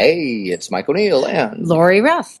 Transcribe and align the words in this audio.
Hey, 0.00 0.44
it's 0.44 0.70
Mike 0.70 0.88
O'Neill 0.88 1.26
and 1.26 1.68
Lori 1.68 2.00
Ruff. 2.00 2.40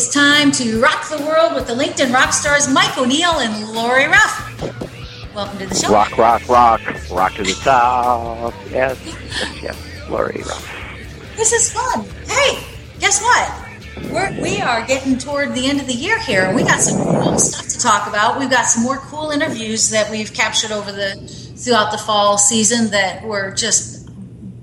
Is 0.00 0.08
time 0.08 0.50
to 0.50 0.80
rock 0.80 1.06
the 1.10 1.22
world 1.26 1.54
with 1.54 1.66
the 1.66 1.74
LinkedIn 1.74 2.10
rock 2.10 2.32
stars 2.32 2.72
Mike 2.72 2.96
O'Neill 2.96 3.38
and 3.40 3.68
Lori 3.74 4.06
Ruff. 4.06 4.62
Welcome 5.34 5.58
to 5.58 5.66
the 5.66 5.74
show. 5.74 5.92
Rock, 5.92 6.16
rock, 6.16 6.48
rock, 6.48 6.80
rock 7.10 7.34
to 7.34 7.42
the 7.42 7.52
top. 7.62 8.54
Yes, 8.70 8.98
yes, 9.04 9.62
yes. 9.62 10.08
Lori, 10.08 10.42
rock. 10.48 10.62
This 11.36 11.52
is 11.52 11.70
fun. 11.70 12.06
Hey, 12.26 12.64
guess 12.98 13.20
what? 13.20 14.10
We're, 14.10 14.40
we 14.40 14.62
are 14.62 14.86
getting 14.86 15.18
toward 15.18 15.52
the 15.52 15.68
end 15.68 15.80
of 15.80 15.86
the 15.86 15.92
year 15.92 16.18
here, 16.18 16.44
and 16.44 16.56
we 16.56 16.62
got 16.62 16.80
some 16.80 17.04
cool 17.22 17.38
stuff 17.38 17.68
to 17.68 17.78
talk 17.78 18.08
about. 18.08 18.38
We've 18.38 18.48
got 18.48 18.68
some 18.68 18.82
more 18.82 18.96
cool 18.96 19.30
interviews 19.32 19.90
that 19.90 20.10
we've 20.10 20.32
captured 20.32 20.70
over 20.70 20.92
the 20.92 21.16
throughout 21.58 21.92
the 21.92 21.98
fall 21.98 22.38
season 22.38 22.90
that 22.92 23.22
were 23.22 23.50
just 23.50 23.99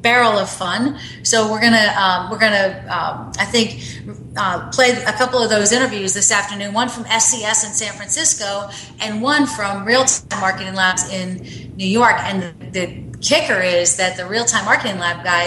barrel 0.08 0.40
of 0.40 0.50
fun. 0.50 0.98
So 1.24 1.52
we're 1.52 1.60
gonna 1.60 1.94
um, 2.04 2.30
we're 2.30 2.40
gonna 2.40 2.70
um, 2.98 3.32
I 3.38 3.46
think 3.46 3.68
uh, 4.38 4.70
play 4.72 4.92
a 4.92 5.14
couple 5.14 5.40
of 5.44 5.50
those 5.50 5.72
interviews 5.74 6.14
this 6.14 6.32
afternoon. 6.32 6.74
One 6.74 6.88
from 6.88 7.04
SES 7.06 7.60
in 7.66 7.72
San 7.82 7.94
Francisco, 7.94 8.70
and 9.02 9.22
one 9.22 9.46
from 9.46 9.84
Real 9.86 10.06
Time 10.06 10.40
Marketing 10.40 10.76
Labs 10.76 11.04
in 11.12 11.28
New 11.76 11.92
York. 12.00 12.16
And 12.20 12.38
the, 12.44 12.54
the 12.78 12.86
kicker 13.20 13.60
is 13.60 13.98
that 13.98 14.16
the 14.16 14.26
Real 14.26 14.46
Time 14.46 14.64
Marketing 14.64 14.98
Lab 14.98 15.24
guy 15.26 15.46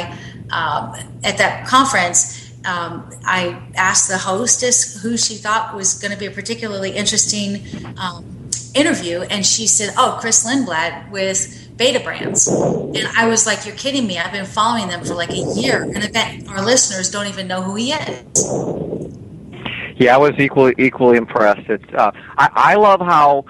um, 0.51 0.95
at 1.25 1.39
that 1.39 1.67
conference. 1.67 2.39
Um, 2.63 3.11
I 3.25 3.59
asked 3.75 4.11
the 4.11 4.19
hostess 4.19 5.03
who 5.03 5.17
she 5.17 5.37
thought 5.37 5.75
was 5.75 5.95
going 5.95 6.13
to 6.13 6.19
be 6.19 6.27
a 6.27 6.31
particularly 6.31 6.91
interesting 6.91 7.65
um, 7.97 8.51
interview, 8.75 9.23
and 9.23 9.47
she 9.47 9.67
said, 9.67 9.95
"Oh, 9.97 10.19
Chris 10.21 10.45
Lindland 10.45 11.11
with 11.11 11.70
Betabrands." 11.81 12.47
And 12.95 13.09
I 13.17 13.27
was 13.27 13.47
like, 13.47 13.65
"You're 13.65 13.77
kidding 13.77 14.07
me! 14.07 14.19
I've 14.19 14.33
been 14.33 14.45
following 14.45 14.89
them 14.89 15.03
for 15.05 15.15
like 15.15 15.31
a 15.31 15.45
year, 15.57 15.83
and 15.83 15.99
I 16.05 16.09
bet 16.09 16.47
our 16.49 16.63
listeners 16.63 17.11
don't 17.11 17.27
even 17.27 17.49
know 17.49 17.63
who 17.63 17.75
he 17.75 17.93
is." 17.93 18.81
Yeah, 19.97 20.15
I 20.15 20.19
was 20.19 20.33
equally 20.39 20.75
equally 20.79 21.17
impressed. 21.17 21.69
It's 21.69 21.95
uh, 21.95 22.13
I, 22.39 22.51
I 22.55 22.75
love 22.75 23.01
how 23.01 23.47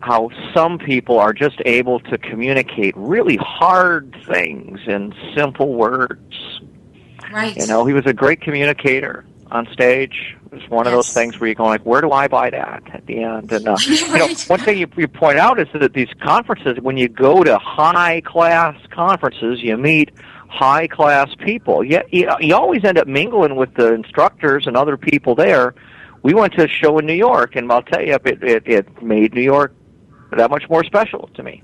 how 0.00 0.30
some 0.54 0.78
people 0.78 1.18
are 1.18 1.32
just 1.32 1.60
able 1.64 2.00
to 2.00 2.18
communicate 2.18 2.94
really 2.96 3.36
hard 3.36 4.16
things 4.26 4.80
in 4.86 5.14
simple 5.34 5.74
words. 5.74 6.60
Right? 7.32 7.56
You 7.56 7.66
know, 7.66 7.84
he 7.84 7.92
was 7.92 8.06
a 8.06 8.12
great 8.12 8.40
communicator 8.40 9.24
on 9.50 9.68
stage. 9.72 10.36
It's 10.52 10.68
one 10.68 10.86
of 10.86 10.92
those 10.92 11.12
things 11.12 11.38
where 11.38 11.48
you're 11.48 11.54
going 11.54 11.70
like, 11.70 11.86
where 11.86 12.00
do 12.00 12.12
I 12.12 12.28
buy 12.28 12.50
that 12.50 12.82
at 12.92 13.06
the 13.06 13.22
end? 13.22 13.52
And 13.52 13.68
uh, 13.68 13.76
you 13.86 14.18
know, 14.18 14.28
one 14.46 14.60
thing 14.60 14.78
you, 14.78 14.88
you 14.96 15.08
point 15.08 15.38
out 15.38 15.60
is 15.60 15.68
that 15.74 15.92
these 15.92 16.08
conferences, 16.22 16.78
when 16.80 16.96
you 16.96 17.08
go 17.08 17.42
to 17.42 17.58
high 17.58 18.20
class 18.22 18.76
conferences, 18.90 19.62
you 19.62 19.76
meet 19.76 20.10
high 20.48 20.86
class 20.86 21.34
people. 21.38 21.84
You, 21.84 22.00
you 22.10 22.30
you 22.40 22.54
always 22.54 22.84
end 22.84 22.98
up 22.98 23.06
mingling 23.06 23.56
with 23.56 23.74
the 23.74 23.92
instructors 23.92 24.66
and 24.66 24.76
other 24.76 24.96
people 24.96 25.34
there. 25.34 25.74
We 26.22 26.34
went 26.34 26.54
to 26.54 26.64
a 26.64 26.68
show 26.68 26.98
in 26.98 27.06
New 27.06 27.14
York, 27.14 27.56
and 27.56 27.70
I'll 27.70 27.82
tell 27.82 28.04
you, 28.04 28.14
it 28.14 28.42
it, 28.42 28.62
it 28.66 29.02
made 29.02 29.34
New 29.34 29.42
York 29.42 29.74
that 30.32 30.50
much 30.50 30.68
more 30.68 30.84
special 30.84 31.30
to 31.34 31.42
me. 31.42 31.62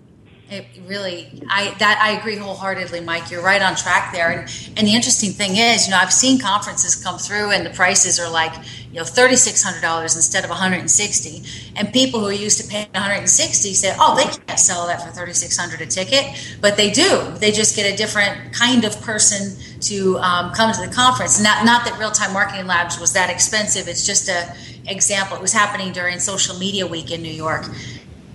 It 0.52 0.66
really, 0.86 1.30
I 1.48 1.74
that 1.78 1.98
I 2.02 2.10
agree 2.18 2.36
wholeheartedly, 2.36 3.00
Mike. 3.00 3.30
You're 3.30 3.42
right 3.42 3.62
on 3.62 3.74
track 3.74 4.12
there. 4.12 4.28
And 4.28 4.40
and 4.76 4.86
the 4.86 4.94
interesting 4.94 5.30
thing 5.30 5.56
is, 5.56 5.86
you 5.86 5.92
know, 5.92 5.96
I've 5.96 6.12
seen 6.12 6.38
conferences 6.38 6.94
come 6.94 7.16
through, 7.16 7.52
and 7.52 7.64
the 7.64 7.70
prices 7.70 8.20
are 8.20 8.30
like, 8.30 8.52
you 8.90 8.98
know, 8.98 9.04
thirty 9.04 9.36
six 9.36 9.62
hundred 9.62 9.80
dollars 9.80 10.14
instead 10.14 10.44
of 10.44 10.50
one 10.50 10.58
hundred 10.58 10.80
and 10.80 10.90
sixty. 10.90 11.42
And 11.74 11.90
people 11.90 12.20
who 12.20 12.26
are 12.26 12.34
used 12.34 12.60
to 12.60 12.68
paying 12.68 12.86
one 12.92 13.02
hundred 13.02 13.20
and 13.20 13.30
sixty 13.30 13.72
say, 13.72 13.96
oh, 13.98 14.14
they 14.14 14.24
can't 14.24 14.58
sell 14.58 14.86
that 14.88 15.00
for 15.00 15.10
thirty 15.10 15.32
six 15.32 15.56
hundred 15.56 15.80
a 15.80 15.86
ticket, 15.86 16.26
but 16.60 16.76
they 16.76 16.90
do. 16.90 17.32
They 17.38 17.50
just 17.50 17.74
get 17.74 17.90
a 17.90 17.96
different 17.96 18.52
kind 18.52 18.84
of 18.84 19.00
person 19.00 19.56
to 19.80 20.18
um, 20.18 20.52
come 20.52 20.70
to 20.70 20.80
the 20.82 20.92
conference. 20.94 21.40
Not 21.42 21.64
not 21.64 21.86
that 21.86 21.98
Real 21.98 22.10
Time 22.10 22.34
Marketing 22.34 22.66
Labs 22.66 23.00
was 23.00 23.14
that 23.14 23.30
expensive. 23.30 23.88
It's 23.88 24.04
just 24.04 24.28
a 24.28 24.54
example. 24.86 25.38
It 25.38 25.40
was 25.40 25.54
happening 25.54 25.94
during 25.94 26.18
Social 26.18 26.58
Media 26.58 26.86
Week 26.86 27.10
in 27.10 27.22
New 27.22 27.32
York 27.32 27.64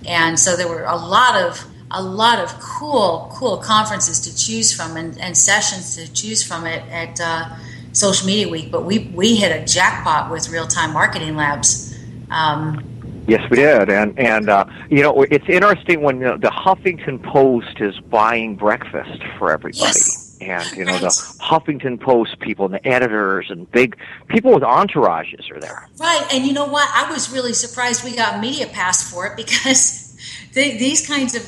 and 0.06 0.38
so 0.38 0.56
there 0.56 0.68
were 0.68 0.84
a 0.84 0.96
lot 0.96 1.36
of 1.36 1.64
a 1.90 2.02
lot 2.02 2.38
of 2.38 2.48
cool 2.60 3.30
cool 3.34 3.56
conferences 3.58 4.20
to 4.20 4.36
choose 4.36 4.72
from 4.74 4.96
and, 4.96 5.18
and 5.20 5.36
sessions 5.36 5.94
to 5.96 6.12
choose 6.12 6.42
from 6.42 6.66
it 6.66 6.82
at 6.90 7.18
uh, 7.20 7.48
social 7.92 8.26
media 8.26 8.48
week 8.48 8.70
but 8.70 8.84
we 8.84 8.98
we 9.14 9.34
hit 9.36 9.50
a 9.50 9.64
jackpot 9.64 10.30
with 10.30 10.50
real 10.50 10.66
time 10.66 10.92
marketing 10.92 11.36
labs 11.36 11.96
um, 12.30 12.84
Yes, 13.26 13.42
we 13.50 13.58
did, 13.58 13.90
and 13.90 14.18
and 14.18 14.48
uh, 14.48 14.64
you 14.88 15.02
know 15.02 15.22
it's 15.22 15.46
interesting 15.50 16.00
when 16.00 16.16
you 16.18 16.24
know, 16.24 16.38
the 16.38 16.48
Huffington 16.48 17.22
Post 17.22 17.78
is 17.78 17.98
buying 18.00 18.56
breakfast 18.56 19.22
for 19.38 19.52
everybody, 19.52 19.82
Yes. 19.82 20.38
and 20.40 20.74
you 20.78 20.84
know 20.86 20.92
Right. 20.92 21.02
the 21.02 21.12
Huffington 21.38 22.00
Post 22.00 22.38
people 22.40 22.64
and 22.64 22.72
the 22.72 22.86
editors 22.88 23.46
and 23.50 23.70
big 23.70 23.98
people 24.28 24.54
with 24.54 24.62
entourages 24.62 25.50
are 25.50 25.60
there. 25.60 25.86
right 26.00 26.26
and 26.32 26.46
you 26.46 26.54
know 26.54 26.64
what 26.66 26.88
i 26.94 27.10
was 27.12 27.30
really 27.30 27.52
surprised 27.52 28.02
we 28.02 28.14
got 28.16 28.40
media 28.40 28.66
pass 28.66 29.10
for 29.10 29.26
it 29.26 29.36
because 29.36 30.07
the, 30.52 30.76
these 30.78 31.06
kinds 31.06 31.34
of 31.34 31.42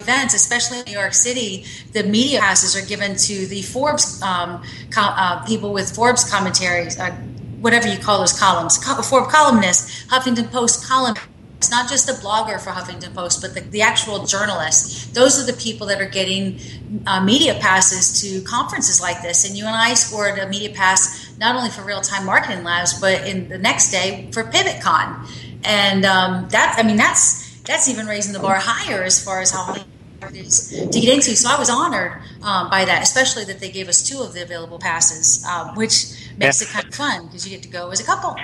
events 0.00 0.34
especially 0.34 0.78
in 0.80 0.84
new 0.84 0.92
york 0.92 1.14
city 1.14 1.64
the 1.92 2.02
media 2.02 2.38
passes 2.38 2.76
are 2.76 2.86
given 2.86 3.16
to 3.16 3.46
the 3.46 3.62
forbes 3.62 4.20
um, 4.22 4.62
uh, 4.96 5.44
people 5.46 5.72
with 5.72 5.94
forbes 5.94 6.30
commentaries 6.30 6.98
uh, 6.98 7.14
whatever 7.60 7.88
you 7.88 7.98
call 7.98 8.18
those 8.20 8.38
columns, 8.38 8.78
co- 8.78 9.02
Forbes 9.02 9.32
columnists, 9.32 10.04
Huffington 10.06 10.50
Post 10.50 10.86
columnists, 10.86 11.28
It's 11.58 11.70
not 11.70 11.88
just 11.88 12.08
a 12.08 12.12
blogger 12.12 12.60
for 12.60 12.70
Huffington 12.70 13.14
Post, 13.14 13.40
but 13.40 13.54
the, 13.54 13.60
the 13.60 13.80
actual 13.80 14.24
journalists. 14.24 15.06
Those 15.06 15.40
are 15.40 15.50
the 15.50 15.58
people 15.58 15.86
that 15.86 16.00
are 16.00 16.08
getting 16.08 16.60
uh, 17.06 17.24
media 17.24 17.54
passes 17.54 18.20
to 18.20 18.42
conferences 18.42 19.00
like 19.00 19.22
this. 19.22 19.48
And 19.48 19.56
you 19.56 19.64
and 19.64 19.74
I 19.74 19.94
scored 19.94 20.38
a 20.38 20.46
media 20.48 20.72
pass 20.74 21.34
not 21.38 21.56
only 21.56 21.70
for 21.70 21.82
Real 21.82 22.02
Time 22.02 22.26
Marketing 22.26 22.62
Labs, 22.62 23.00
but 23.00 23.26
in 23.26 23.48
the 23.48 23.58
next 23.58 23.90
day 23.90 24.28
for 24.32 24.44
PivotCon. 24.44 25.26
And 25.64 26.04
um, 26.04 26.48
that, 26.50 26.76
I 26.78 26.82
mean, 26.82 26.96
that's 26.96 27.45
that's 27.66 27.88
even 27.88 28.06
raising 28.06 28.32
the 28.32 28.38
bar 28.38 28.56
higher 28.60 29.02
as 29.02 29.22
far 29.22 29.40
as 29.40 29.50
how 29.50 29.62
hard 29.64 29.84
it 30.30 30.36
is 30.36 30.70
to 30.90 31.00
get 31.00 31.12
into. 31.14 31.36
So 31.36 31.48
I 31.50 31.58
was 31.58 31.68
honored 31.70 32.12
um, 32.42 32.70
by 32.70 32.84
that, 32.84 33.02
especially 33.02 33.44
that 33.44 33.60
they 33.60 33.70
gave 33.70 33.88
us 33.88 34.02
two 34.02 34.20
of 34.22 34.32
the 34.32 34.42
available 34.42 34.78
passes, 34.78 35.44
um, 35.44 35.74
which 35.74 36.06
makes 36.36 36.60
Yeah. 36.62 36.68
it 36.68 36.70
kind 36.72 36.86
of 36.86 36.94
fun 36.94 37.26
because 37.26 37.46
you 37.46 37.50
get 37.56 37.62
to 37.64 37.68
go 37.68 37.90
as 37.90 38.00
a 38.00 38.04
couple. 38.04 38.36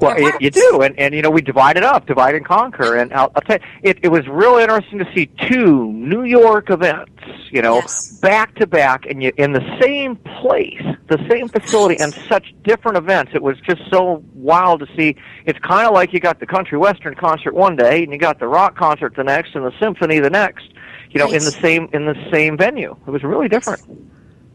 Well, 0.00 0.18
you, 0.40 0.50
do, 0.50 0.82
and 0.82 0.98
and 0.98 1.14
you 1.14 1.22
know 1.22 1.30
we 1.30 1.42
divide 1.42 1.76
it 1.76 1.82
up, 1.84 2.06
divide 2.06 2.34
and 2.34 2.44
conquer, 2.44 2.96
and 2.96 3.12
I'll, 3.12 3.30
I'll 3.34 3.42
tell 3.42 3.58
you, 3.58 3.66
it 3.82 3.98
it 4.02 4.08
was 4.08 4.26
real 4.28 4.56
interesting 4.56 4.98
to 4.98 5.06
see 5.14 5.26
two 5.48 5.92
New 5.92 6.24
York 6.24 6.70
events, 6.70 7.12
you 7.50 7.62
know, 7.62 7.76
Yes. 7.76 8.10
back 8.20 8.54
to 8.56 8.66
back, 8.66 9.06
and 9.06 9.22
you 9.22 9.32
in 9.36 9.52
the 9.52 9.78
same 9.80 10.16
place, 10.16 10.82
the 11.08 11.18
same 11.30 11.48
facility, 11.48 11.98
and 11.98 12.14
such 12.28 12.54
different 12.62 12.96
events. 12.98 13.32
It 13.34 13.42
was 13.42 13.56
just 13.60 13.82
so 13.90 14.22
wild 14.34 14.80
to 14.80 14.86
see. 14.96 15.16
It's 15.44 15.58
kind 15.60 15.86
of 15.86 15.94
like 15.94 16.12
you 16.12 16.20
got 16.20 16.40
the 16.40 16.46
country 16.46 16.78
western 16.78 17.14
concert 17.14 17.54
one 17.54 17.76
day, 17.76 18.02
and 18.02 18.12
you 18.12 18.18
got 18.18 18.38
the 18.38 18.48
rock 18.48 18.76
concert 18.76 19.14
the 19.16 19.24
next, 19.24 19.54
and 19.54 19.64
the 19.64 19.72
symphony 19.78 20.18
the 20.20 20.30
next. 20.30 20.68
You 21.10 21.20
know, 21.20 21.30
in 21.30 21.44
the 21.44 21.52
same 21.62 21.88
in 21.92 22.04
the 22.04 22.16
same 22.30 22.56
venue. 22.58 22.94
It 23.06 23.10
was 23.10 23.22
really 23.22 23.48
different. 23.48 23.80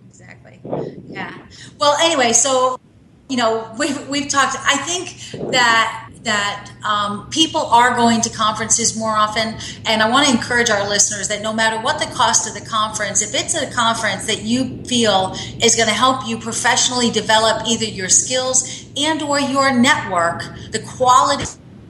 Exactly. 0.09 0.59
Yeah. 1.07 1.33
Well, 1.79 1.95
anyway, 2.01 2.33
so 2.33 2.79
you 3.31 3.37
know 3.37 3.73
we've 3.79 4.07
we've 4.09 4.27
talked. 4.27 4.57
I 4.59 4.75
think 4.75 5.51
that 5.51 6.09
that 6.23 6.71
um, 6.83 7.29
people 7.29 7.61
are 7.61 7.95
going 7.95 8.21
to 8.21 8.29
conferences 8.29 8.97
more 8.97 9.11
often, 9.11 9.55
and 9.85 10.03
I 10.03 10.09
want 10.09 10.27
to 10.27 10.33
encourage 10.33 10.69
our 10.69 10.87
listeners 10.87 11.29
that 11.29 11.41
no 11.41 11.53
matter 11.53 11.81
what 11.81 11.97
the 11.97 12.13
cost 12.13 12.45
of 12.45 12.53
the 12.61 12.69
conference, 12.69 13.21
if 13.21 13.33
it's 13.33 13.55
a 13.55 13.71
conference 13.71 14.27
that 14.27 14.43
you 14.43 14.83
feel 14.83 15.33
is 15.63 15.75
going 15.75 15.87
to 15.87 15.95
help 15.95 16.27
you 16.27 16.37
professionally 16.37 17.09
develop 17.09 17.65
either 17.67 17.85
your 17.85 18.09
skills 18.09 18.85
and 18.97 19.21
or 19.21 19.39
your 19.39 19.73
network, 19.73 20.43
the 20.71 20.79
quality 20.79 21.45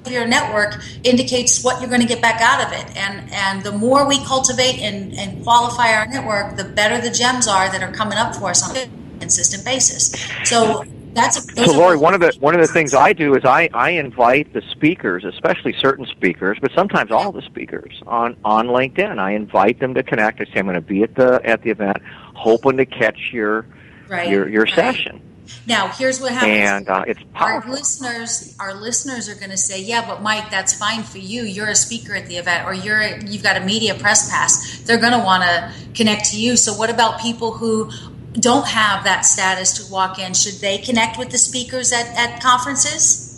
of 0.06 0.12
your 0.12 0.28
network 0.28 0.80
indicates 1.04 1.64
what 1.64 1.82
you're 1.82 1.90
going 1.90 2.02
to 2.02 2.08
get 2.08 2.22
back 2.22 2.40
out 2.42 2.66
of 2.66 2.74
it 2.74 2.98
and 2.98 3.30
and 3.32 3.64
the 3.64 3.72
more 3.72 4.08
we 4.08 4.18
cultivate 4.26 4.80
and, 4.80 5.14
and 5.14 5.44
qualify 5.44 5.94
our 5.94 6.08
network 6.08 6.58
the 6.58 6.64
better 6.64 7.00
the 7.00 7.12
gems 7.12 7.48
are 7.48 7.72
that 7.72 7.84
are 7.84 7.92
coming 7.92 8.18
up 8.18 8.36
for 8.36 8.50
us 8.50 8.68
on 8.68 8.76
a 8.76 8.90
consistent 9.20 9.64
basis 9.64 10.12
so 10.44 10.84
that's 11.14 11.46
those 11.54 11.72
So, 11.72 11.78
Lori, 11.78 11.98
one 11.98 12.14
of 12.14 12.22
the 12.22 12.36
one 12.40 12.56
of 12.56 12.62
the 12.62 12.68
things 12.68 12.94
I 12.94 13.14
do 13.14 13.36
is 13.36 13.44
I, 13.46 13.70
I 13.74 13.92
invite 13.92 14.54
the 14.54 14.62
speakers, 14.72 15.24
especially 15.26 15.74
certain 15.74 16.06
speakers, 16.06 16.58
but 16.62 16.72
sometimes 16.74 17.12
all 17.12 17.32
the 17.32 17.42
speakers 17.42 18.02
on 18.08 18.38
on 18.44 18.68
LinkedIn. 18.68 19.20
I 19.20 19.32
invite 19.32 19.80
them 19.80 19.94
to 19.96 20.04
connect. 20.04 20.42
I 20.42 20.46
say 20.46 20.60
I'm 20.60 20.66
going 20.66 20.76
to 20.76 20.82
be 20.82 21.04
at 21.04 21.16
the 21.16 21.42
at 21.44 21.64
the 21.64 21.70
event, 21.70 21.98
hoping 22.34 22.78
to 22.78 22.86
catch 22.86 23.32
your 23.32 23.66
right, 24.08 24.30
your 24.30 24.48
your 24.48 24.64
right. 24.64 24.74
session, 24.74 25.22
now 25.68 25.88
here's 25.90 26.20
what 26.20 26.32
happens. 26.32 26.52
And 26.52 26.90
uh, 26.90 27.04
it's 27.08 27.20
our 27.36 27.64
listeners 27.68 28.56
our 28.60 28.74
listeners 28.74 29.30
are 29.30 29.36
going 29.36 29.52
to 29.52 29.58
say 29.58 29.82
yeah 29.82 30.06
but 30.06 30.22
mike 30.22 30.50
that's 30.50 30.74
fine 30.74 31.04
for 31.04 31.18
you. 31.18 31.44
You're 31.44 31.70
a 31.70 31.76
speaker 31.76 32.16
at 32.16 32.28
the 32.28 32.38
event 32.38 32.66
or 32.66 32.74
you're 32.74 33.18
you've 33.20 33.44
got 33.44 33.58
a 33.58 33.66
media 33.66 33.96
press 33.96 34.30
pass. 34.30 34.80
They're 34.82 35.00
going 35.00 35.14
to 35.14 35.20
want 35.20 35.44
to 35.44 35.74
connect 35.94 36.32
to 36.32 36.42
you. 36.42 36.56
So 36.56 36.74
what 36.74 36.90
about 36.90 37.20
people 37.20 37.52
who 37.52 37.92
don't 38.34 38.68
have 38.68 39.04
that 39.04 39.22
status 39.22 39.74
to 39.74 39.92
walk 39.92 40.18
in 40.18 40.34
should 40.34 40.56
they 40.62 40.78
connect 40.78 41.18
with 41.18 41.30
the 41.32 41.38
speakers 41.38 41.92
at, 41.92 42.08
at 42.18 42.42
conferences 42.42 43.32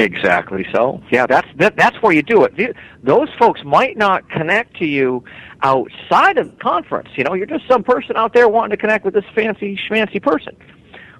Exactly 0.00 0.66
so. 0.72 1.02
Yeah, 1.10 1.26
that's 1.26 1.48
that, 1.56 1.76
that's 1.76 2.00
where 2.02 2.12
you 2.12 2.22
do 2.22 2.44
it. 2.44 2.76
Those 3.02 3.28
folks 3.38 3.62
might 3.64 3.98
not 3.98 4.28
connect 4.30 4.76
to 4.78 4.86
you 4.86 5.24
outside 5.62 6.38
of 6.38 6.50
the 6.50 6.56
conference. 6.56 7.10
You 7.16 7.24
know, 7.24 7.34
you're 7.34 7.46
just 7.46 7.66
some 7.68 7.82
person 7.82 8.16
out 8.16 8.32
there 8.32 8.48
wanting 8.48 8.70
to 8.70 8.76
connect 8.78 9.04
with 9.04 9.12
this 9.12 9.26
fancy 9.34 9.76
schmancy 9.76 10.22
person. 10.22 10.56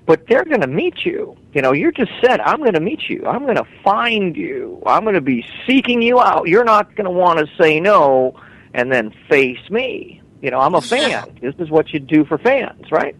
But 0.06 0.26
they're 0.26 0.44
going 0.44 0.62
to 0.62 0.66
meet 0.66 1.04
you. 1.04 1.36
You 1.52 1.60
know, 1.60 1.72
you're 1.72 1.92
just 1.92 2.10
said, 2.22 2.40
I'm 2.40 2.60
going 2.60 2.72
to 2.72 2.80
meet 2.80 3.08
you. 3.08 3.26
I'm 3.26 3.42
going 3.44 3.56
to 3.56 3.66
find 3.84 4.34
you. 4.34 4.82
I'm 4.86 5.02
going 5.02 5.14
to 5.14 5.20
be 5.20 5.46
seeking 5.66 6.00
you 6.00 6.18
out. 6.18 6.48
You're 6.48 6.64
not 6.64 6.96
going 6.96 7.04
to 7.04 7.10
want 7.10 7.38
to 7.38 7.62
say 7.62 7.80
no 7.80 8.34
and 8.72 8.90
then 8.90 9.12
face 9.28 9.68
me. 9.68 10.19
You 10.40 10.50
know, 10.50 10.58
I'm 10.58 10.74
a 10.74 10.80
fan. 10.80 11.38
This 11.40 11.54
is 11.58 11.70
what 11.70 11.92
you 11.92 12.00
do 12.00 12.24
for 12.24 12.38
fans, 12.38 12.90
right? 12.90 13.14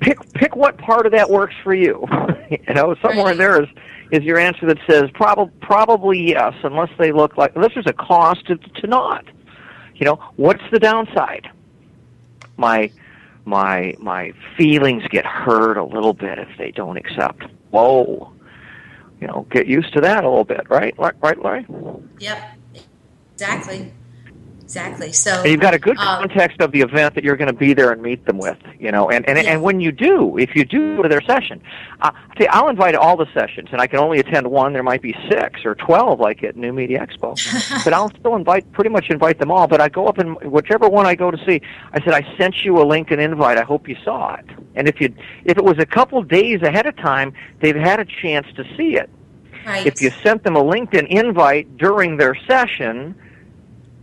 pick 0.00 0.32
pick 0.34 0.56
what 0.56 0.78
part 0.78 1.06
of 1.06 1.12
that 1.12 1.30
works 1.30 1.54
for 1.62 1.74
you. 1.74 2.06
you 2.50 2.74
know, 2.74 2.94
somewhere 3.02 3.32
in 3.32 3.38
there 3.38 3.62
is 3.62 3.68
is 4.10 4.22
your 4.22 4.38
answer 4.38 4.66
that 4.66 4.78
says 4.86 5.10
probably 5.14 5.52
probably 5.60 6.28
yes, 6.30 6.54
unless 6.62 6.90
they 6.98 7.12
look 7.12 7.36
like 7.36 7.52
unless 7.54 7.72
there's 7.74 7.86
a 7.86 7.92
cost 7.92 8.46
to, 8.46 8.56
to 8.56 8.86
not. 8.86 9.24
You 9.94 10.06
know, 10.06 10.16
what's 10.36 10.62
the 10.70 10.78
downside? 10.78 11.48
My 12.56 12.90
my 13.44 13.94
my 13.98 14.32
feelings 14.56 15.02
get 15.10 15.24
hurt 15.26 15.76
a 15.76 15.84
little 15.84 16.14
bit 16.14 16.38
if 16.38 16.48
they 16.58 16.70
don't 16.70 16.96
accept. 16.96 17.44
Whoa. 17.70 18.32
You 19.20 19.26
know, 19.26 19.46
get 19.50 19.66
used 19.66 19.92
to 19.94 20.00
that 20.02 20.22
a 20.22 20.28
little 20.28 20.44
bit, 20.44 20.70
right? 20.70 20.96
Right, 20.96 21.14
right 21.20 21.42
Larry? 21.42 21.66
yep 22.20 22.54
exactly 23.32 23.92
exactly 24.68 25.10
so 25.12 25.40
And 25.42 25.50
you've 25.50 25.60
got 25.62 25.72
a 25.72 25.78
good 25.78 25.96
Um, 25.96 26.04
context 26.28 26.60
of 26.60 26.72
the 26.72 26.82
event 26.82 27.14
that 27.14 27.24
you're 27.24 27.36
going 27.36 27.48
to 27.54 27.54
be 27.66 27.72
there 27.72 27.90
and 27.90 28.02
meet 28.02 28.26
them 28.26 28.36
with, 28.36 28.58
you 28.78 28.92
know. 28.92 29.08
And 29.08 29.26
and, 29.26 29.38
Yeah. 29.38 29.52
and 29.52 29.62
when 29.62 29.80
you 29.80 29.90
do, 29.92 30.36
if 30.36 30.54
you 30.54 30.64
do 30.66 30.96
go 30.96 31.02
to 31.04 31.08
their 31.08 31.22
session, 31.22 31.62
uh, 32.02 32.10
see, 32.38 32.46
I'll 32.48 32.68
invite 32.68 32.94
all 32.94 33.16
the 33.16 33.26
sessions, 33.32 33.70
and 33.72 33.80
I 33.80 33.86
can 33.86 33.98
only 33.98 34.18
attend 34.20 34.46
one. 34.46 34.74
There 34.74 34.82
might 34.82 35.00
be 35.00 35.14
six 35.30 35.64
or 35.64 35.74
twelve, 35.74 36.20
like 36.20 36.44
at 36.44 36.54
New 36.54 36.72
Media 36.74 36.98
Expo, 37.04 37.30
but 37.84 37.94
I'll 37.94 38.10
still 38.20 38.36
invite, 38.36 38.70
pretty 38.72 38.90
much 38.90 39.08
invite 39.08 39.38
them 39.38 39.50
all. 39.50 39.66
But 39.68 39.80
I 39.80 39.88
go 39.88 40.06
up 40.06 40.18
and 40.18 40.36
whichever 40.42 40.86
one 40.86 41.06
I 41.06 41.14
go 41.14 41.30
to 41.30 41.38
see, 41.46 41.62
I 41.94 42.04
said 42.04 42.12
I 42.12 42.22
sent 42.36 42.62
you 42.64 42.76
a 42.78 42.84
LinkedIn 42.84 43.18
invite. 43.18 43.56
I 43.56 43.62
hope 43.64 43.88
you 43.88 43.96
saw 44.04 44.34
it. 44.34 44.44
And 44.74 44.86
if 44.86 45.00
you 45.00 45.08
if 45.46 45.56
it 45.56 45.64
was 45.64 45.78
a 45.78 45.86
couple 45.86 46.22
days 46.22 46.60
ahead 46.60 46.84
of 46.86 46.94
time, 46.96 47.32
they've 47.60 47.74
had 47.90 48.00
a 48.00 48.04
chance 48.04 48.46
to 48.56 48.64
see 48.76 48.96
it. 48.96 49.08
right 49.66 49.86
If 49.86 50.02
you 50.02 50.10
sent 50.22 50.44
them 50.44 50.56
a 50.56 50.62
LinkedIn 50.62 51.06
invite 51.08 51.78
during 51.78 52.18
their 52.18 52.34
session, 52.46 53.14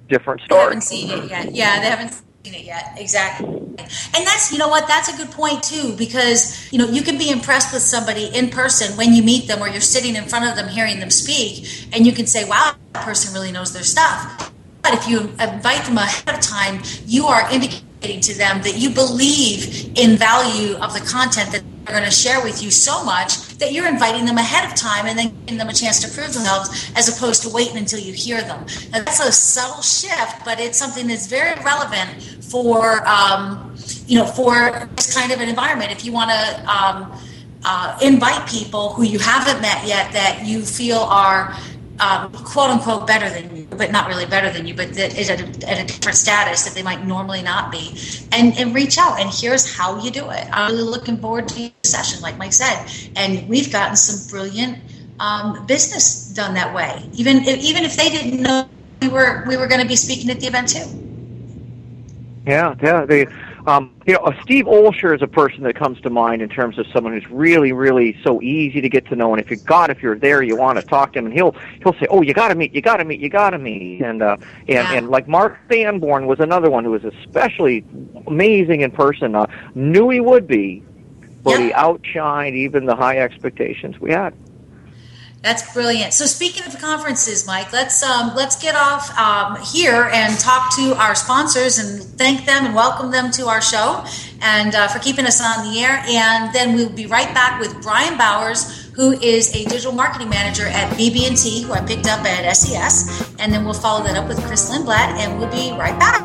different 0.08 0.42
They 0.42 0.46
story. 0.46 0.64
haven't 0.64 0.82
seen 0.82 1.10
it 1.10 1.30
yet. 1.30 1.54
Yeah, 1.54 1.80
they 1.82 1.90
haven't 1.90 2.14
seen 2.44 2.54
it 2.54 2.66
yet. 2.66 2.94
Exactly. 2.98 3.48
And 3.48 4.26
that's, 4.26 4.52
you 4.52 4.58
know 4.58 4.68
what, 4.68 4.88
that's 4.88 5.14
a 5.14 5.18
good 5.18 5.32
point 5.32 5.64
too, 5.64 5.96
because, 5.98 6.72
you 6.72 6.80
know, 6.80 6.88
you 6.88 7.02
can 7.02 7.18
be 7.18 7.30
impressed 7.30 7.74
with 7.74 7.82
somebody 7.82 8.26
in 8.34 8.50
person 8.50 8.96
when 8.98 9.14
you 9.14 9.22
meet 9.24 9.48
them 9.48 9.62
or 9.62 9.68
you're 9.68 9.82
sitting 9.82 10.16
in 10.16 10.26
front 10.26 10.46
of 10.50 10.56
them 10.56 10.70
hearing 10.70 11.00
them 11.00 11.10
speak, 11.10 11.88
and 11.94 12.06
you 12.06 12.14
can 12.14 12.26
say, 12.26 12.48
wow, 12.48 12.76
that 12.94 13.04
person 13.04 13.34
really 13.34 13.52
knows 13.52 13.74
their 13.74 13.84
stuff. 13.84 14.52
But 14.82 14.94
if 14.94 15.08
you 15.08 15.22
invite 15.22 15.86
them 15.86 15.98
ahead 15.98 16.36
of 16.36 16.42
time, 16.42 16.82
you 17.06 17.26
are 17.26 17.50
indicating 17.52 17.86
to 18.06 18.38
them 18.38 18.62
that 18.62 18.78
you 18.78 18.90
believe 18.90 19.92
in 19.98 20.18
value 20.18 20.76
of 20.78 20.94
the 20.94 21.00
content 21.00 21.52
that 21.52 21.64
they're 21.86 21.96
going 21.96 22.06
to 22.06 22.16
share 22.16 22.44
with 22.44 22.64
you 22.64 22.72
so 22.72 23.04
much 23.04 23.58
that 23.58 23.72
you're 23.72 23.88
inviting 23.88 24.26
them 24.26 24.38
ahead 24.38 24.70
of 24.70 24.76
time 24.76 25.06
and 25.06 25.18
then 25.18 25.30
giving 25.46 25.58
them 25.58 25.70
a 25.70 25.74
chance 25.74 26.00
to 26.02 26.08
prove 26.08 26.34
themselves 26.34 26.92
as 26.96 27.16
opposed 27.16 27.42
to 27.44 27.50
waiting 27.50 27.78
until 27.78 28.00
you 28.00 28.14
hear 28.14 28.42
them. 28.42 28.66
Now, 28.92 29.04
that's 29.04 29.20
a 29.20 29.32
subtle 29.32 29.82
shift, 29.82 30.44
but 30.44 30.60
it's 30.60 30.78
something 30.78 31.08
that's 31.08 31.28
very 31.28 31.60
relevant 31.64 32.22
for 32.42 33.08
um, 33.08 33.76
you 34.08 34.18
know 34.18 34.26
for 34.26 34.90
this 34.96 35.14
kind 35.14 35.32
of 35.32 35.40
an 35.40 35.50
environment. 35.50 35.92
If 35.92 36.06
you 36.06 36.12
want 36.12 36.32
to 36.32 36.70
um, 36.70 37.20
uh, 37.64 37.98
invite 38.02 38.48
people 38.48 38.94
who 38.94 39.04
you 39.04 39.20
haven't 39.20 39.62
met 39.62 39.86
yet 39.88 40.12
that 40.14 40.46
you 40.46 40.62
feel 40.62 41.00
are 41.00 41.56
um, 42.00 42.32
quote 42.32 42.70
unquote 42.70 43.08
better 43.08 43.30
than 43.30 43.56
you, 43.56 43.68
but 43.72 43.92
not 43.92 44.08
really 44.08 44.26
better 44.26 44.52
than 44.52 44.68
you, 44.68 44.74
but 44.74 44.94
that 44.94 45.18
is 45.18 45.30
at 45.30 45.40
a, 45.40 45.70
at 45.70 45.84
a 45.84 45.86
different 45.86 46.18
status 46.18 46.64
that 46.66 46.74
they 46.74 46.84
might 46.84 47.06
normally 47.06 47.42
not 47.42 47.72
be, 47.72 47.98
and, 48.32 48.58
and 48.58 48.76
reach 48.76 48.98
out. 48.98 49.20
And 49.20 49.30
here's 49.32 49.76
how 49.76 50.02
you 50.04 50.12
do 50.12 50.30
it. 50.30 50.48
I'm 50.52 50.72
really 50.72 50.84
looking 50.84 51.18
forward 51.18 51.48
to 51.50 51.56
the 51.56 51.74
session, 51.84 52.22
like 52.22 52.38
Mike 52.38 52.54
said, 52.54 52.86
and 53.16 53.48
we've 53.48 53.72
gotten 53.72 53.96
some 53.96 54.30
brilliant 54.30 54.80
um, 55.20 55.66
business 55.66 56.30
done 56.34 56.54
that 56.56 56.74
way. 56.74 57.10
Even 57.14 57.38
if, 57.38 57.60
even 57.60 57.84
if 57.84 57.96
they 57.96 58.10
didn't 58.10 58.42
know 58.42 58.68
we 59.02 59.08
were 59.08 59.44
we 59.48 59.58
were 59.58 59.68
going 59.68 59.82
to 59.82 59.88
be 59.88 59.96
speaking 59.96 60.30
at 60.30 60.40
the 60.40 60.48
event 60.48 60.70
too. 60.70 60.86
Yeah, 62.46 62.76
yeah. 62.82 63.06
Um, 63.68 63.96
you 64.06 64.14
know, 64.14 64.20
uh, 64.20 64.34
Steve 64.44 64.66
Olsher 64.66 65.16
is 65.16 65.22
a 65.22 65.28
person 65.28 65.64
that 65.64 65.76
comes 65.76 66.00
to 66.02 66.10
mind 66.10 66.42
in 66.42 66.50
terms 66.50 66.78
of 66.78 66.86
someone 66.94 67.14
who's 67.14 67.30
really, 67.32 67.72
really 67.72 68.18
so 68.24 68.42
easy 68.42 68.80
to 68.82 68.90
get 68.90 69.08
to 69.08 69.16
know. 69.16 69.34
And 69.34 69.42
if 69.42 69.50
you 69.50 69.58
God, 69.58 69.90
if 69.90 70.04
you're 70.04 70.18
there, 70.18 70.44
you 70.44 70.56
want 70.56 70.78
to 70.78 70.84
talk 70.84 71.14
to 71.14 71.20
him, 71.20 71.26
and 71.26 71.34
he'll 71.34 71.56
he'll 71.82 71.94
say, 71.94 72.08
"Oh, 72.10 72.22
you 72.22 72.34
got 72.34 72.50
to 72.50 72.56
meet, 72.56 72.74
you 72.74 72.82
got 72.82 72.98
to 72.98 73.06
meet, 73.06 73.20
you 73.20 73.30
got 73.30 73.52
to 73.52 73.58
meet." 73.58 74.02
And 74.02 74.22
uh, 74.22 74.38
and 74.68 74.90
Yeah. 74.90 74.92
and 74.92 75.10
like 75.10 75.28
Mark 75.28 75.58
Sanborn 75.72 76.28
was 76.28 76.40
another 76.40 76.70
one 76.70 76.84
who 76.84 76.92
was 76.92 77.04
especially 77.04 77.84
amazing 78.28 78.82
in 78.82 78.92
person. 78.92 79.36
Uh, 79.36 79.48
knew 79.74 80.10
he 80.10 80.20
would 80.20 80.48
be, 80.48 80.84
but 81.44 81.60
he 81.60 81.72
outshined 81.72 82.54
even 82.54 82.86
the 82.86 82.96
high 82.96 83.18
expectations 83.18 84.00
we 84.00 84.12
had. 84.12 84.34
That's 85.46 85.72
brilliant. 85.74 86.12
So 86.12 86.26
speaking 86.26 86.64
of 86.66 86.76
conferences, 86.80 87.46
Mike, 87.46 87.72
let's 87.72 88.02
um, 88.02 88.34
let's 88.36 88.60
get 88.60 88.76
off 88.76 89.16
um, 89.16 89.62
here 89.62 90.10
and 90.12 90.40
talk 90.40 90.76
to 90.76 90.96
our 90.96 91.14
sponsors 91.14 91.78
and 91.78 92.02
thank 92.18 92.48
them 92.48 92.66
and 92.66 92.74
welcome 92.74 93.12
them 93.12 93.30
to 93.34 93.46
our 93.46 93.62
show 93.62 94.04
and 94.42 94.74
uh, 94.74 94.88
for 94.88 94.98
keeping 94.98 95.28
us 95.28 95.40
on 95.40 95.72
the 95.72 95.80
air. 95.82 96.04
And 96.08 96.52
then 96.52 96.74
we'll 96.74 96.90
be 96.90 97.06
right 97.06 97.32
back 97.36 97.60
with 97.60 97.80
Brian 97.84 98.18
Bowers, 98.18 98.90
who 98.94 99.12
is 99.12 99.56
a 99.56 99.66
digital 99.66 99.92
marketing 99.92 100.30
manager 100.30 100.66
at 100.66 100.92
BB&T, 100.98 101.62
who 101.62 101.74
I 101.74 101.82
picked 101.86 102.08
up 102.08 102.26
at 102.26 102.52
SES. 102.56 103.36
And 103.38 103.54
then 103.54 103.66
we'll 103.66 103.76
follow 103.76 104.04
that 104.04 104.18
up 104.18 104.28
with 104.28 104.44
Chris 104.48 104.72
Lindland, 104.72 105.20
and 105.20 105.38
we'll 105.38 105.52
be 105.52 105.78
right 105.78 106.00
back. 106.00 106.24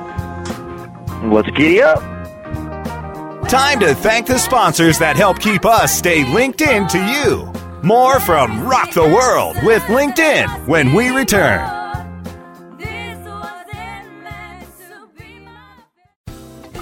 Let's 1.25 1.50
giddy 1.50 1.83
up. 1.83 2.00
Time 3.50 3.81
to 3.81 3.95
thank 3.95 4.27
the 4.27 4.39
sponsors 4.39 4.99
that 4.99 5.17
help 5.17 5.41
keep 5.41 5.67
us 5.67 5.95
stay 5.95 6.25
linked 6.33 6.62
in 6.62 6.89
to 6.89 6.99
you. 6.99 7.50
More 7.83 8.21
from 8.21 8.69
Rock 8.69 8.93
the 8.93 9.05
World 9.05 9.57
with 9.63 9.83
LinkedIn 9.85 10.69
when 10.69 10.93
we 10.93 11.09
return. 11.09 11.61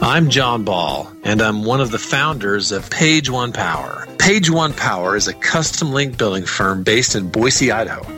I'm 0.02 0.28
John 0.28 0.64
Ball, 0.64 1.08
and 1.22 1.40
I'm 1.40 1.64
one 1.64 1.80
of 1.80 1.92
the 1.92 2.00
founders 2.00 2.72
of 2.72 2.90
Page 2.90 3.30
One 3.30 3.52
Power. 3.52 4.08
Page 4.18 4.50
One 4.50 4.72
Power 4.72 5.14
is 5.14 5.28
a 5.28 5.34
custom 5.34 5.92
link 5.92 6.18
building 6.18 6.44
firm 6.44 6.82
based 6.82 7.14
in 7.14 7.30
Boise, 7.30 7.70
Idaho. 7.70 8.17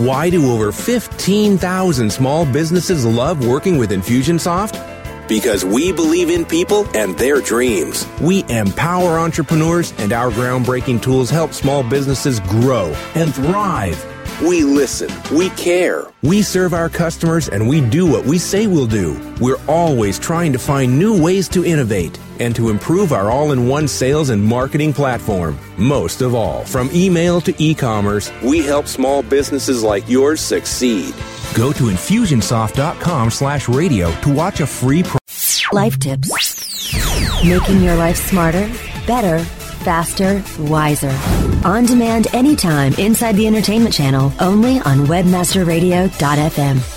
Why 0.00 0.30
do 0.30 0.50
over 0.50 0.72
15,000 0.72 2.10
small 2.10 2.46
businesses 2.46 3.04
love 3.04 3.46
working 3.46 3.76
with 3.76 3.90
Infusionsoft? 3.90 5.28
Because 5.28 5.62
we 5.62 5.92
believe 5.92 6.30
in 6.30 6.46
people 6.46 6.88
and 6.96 7.18
their 7.18 7.42
dreams. 7.42 8.06
We 8.18 8.46
empower 8.48 9.18
entrepreneurs, 9.18 9.92
and 9.98 10.14
our 10.14 10.30
groundbreaking 10.30 11.02
tools 11.02 11.28
help 11.28 11.52
small 11.52 11.82
businesses 11.82 12.40
grow 12.40 12.96
and 13.14 13.34
thrive. 13.34 14.09
We 14.40 14.64
listen, 14.64 15.10
we 15.36 15.50
care, 15.50 16.04
we 16.22 16.40
serve 16.40 16.72
our 16.72 16.88
customers, 16.88 17.50
and 17.50 17.68
we 17.68 17.82
do 17.82 18.06
what 18.06 18.24
we 18.24 18.38
say 18.38 18.66
we'll 18.66 18.86
do. 18.86 19.20
We're 19.38 19.60
always 19.68 20.18
trying 20.18 20.54
to 20.54 20.58
find 20.58 20.98
new 20.98 21.22
ways 21.22 21.46
to 21.50 21.62
innovate 21.62 22.18
and 22.38 22.56
to 22.56 22.70
improve 22.70 23.12
our 23.12 23.30
all 23.30 23.52
in 23.52 23.68
one 23.68 23.86
sales 23.86 24.30
and 24.30 24.42
marketing 24.42 24.94
platform. 24.94 25.58
Most 25.76 26.22
of 26.22 26.34
all, 26.34 26.64
from 26.64 26.88
email 26.94 27.42
to 27.42 27.54
e 27.62 27.74
commerce, 27.74 28.32
we 28.42 28.60
help 28.60 28.86
small 28.86 29.22
businesses 29.22 29.82
like 29.82 30.08
yours 30.08 30.40
succeed. 30.40 31.14
Go 31.54 31.70
to 31.74 31.84
infusionsoft.com 31.84 33.30
slash 33.30 33.68
radio 33.68 34.10
to 34.22 34.32
watch 34.32 34.60
a 34.60 34.66
free 34.66 35.02
pro- 35.02 35.18
Life 35.72 35.98
tips. 35.98 36.30
Making 37.44 37.82
your 37.82 37.94
life 37.96 38.16
smarter, 38.16 38.72
better, 39.06 39.44
faster, 39.80 40.42
wiser. 40.58 41.16
On 41.64 41.84
demand 41.84 42.34
anytime 42.34 42.92
inside 42.94 43.36
the 43.36 43.46
entertainment 43.46 43.94
channel, 43.94 44.32
only 44.40 44.80
on 44.80 45.06
webmasterradio.fm. 45.06 46.96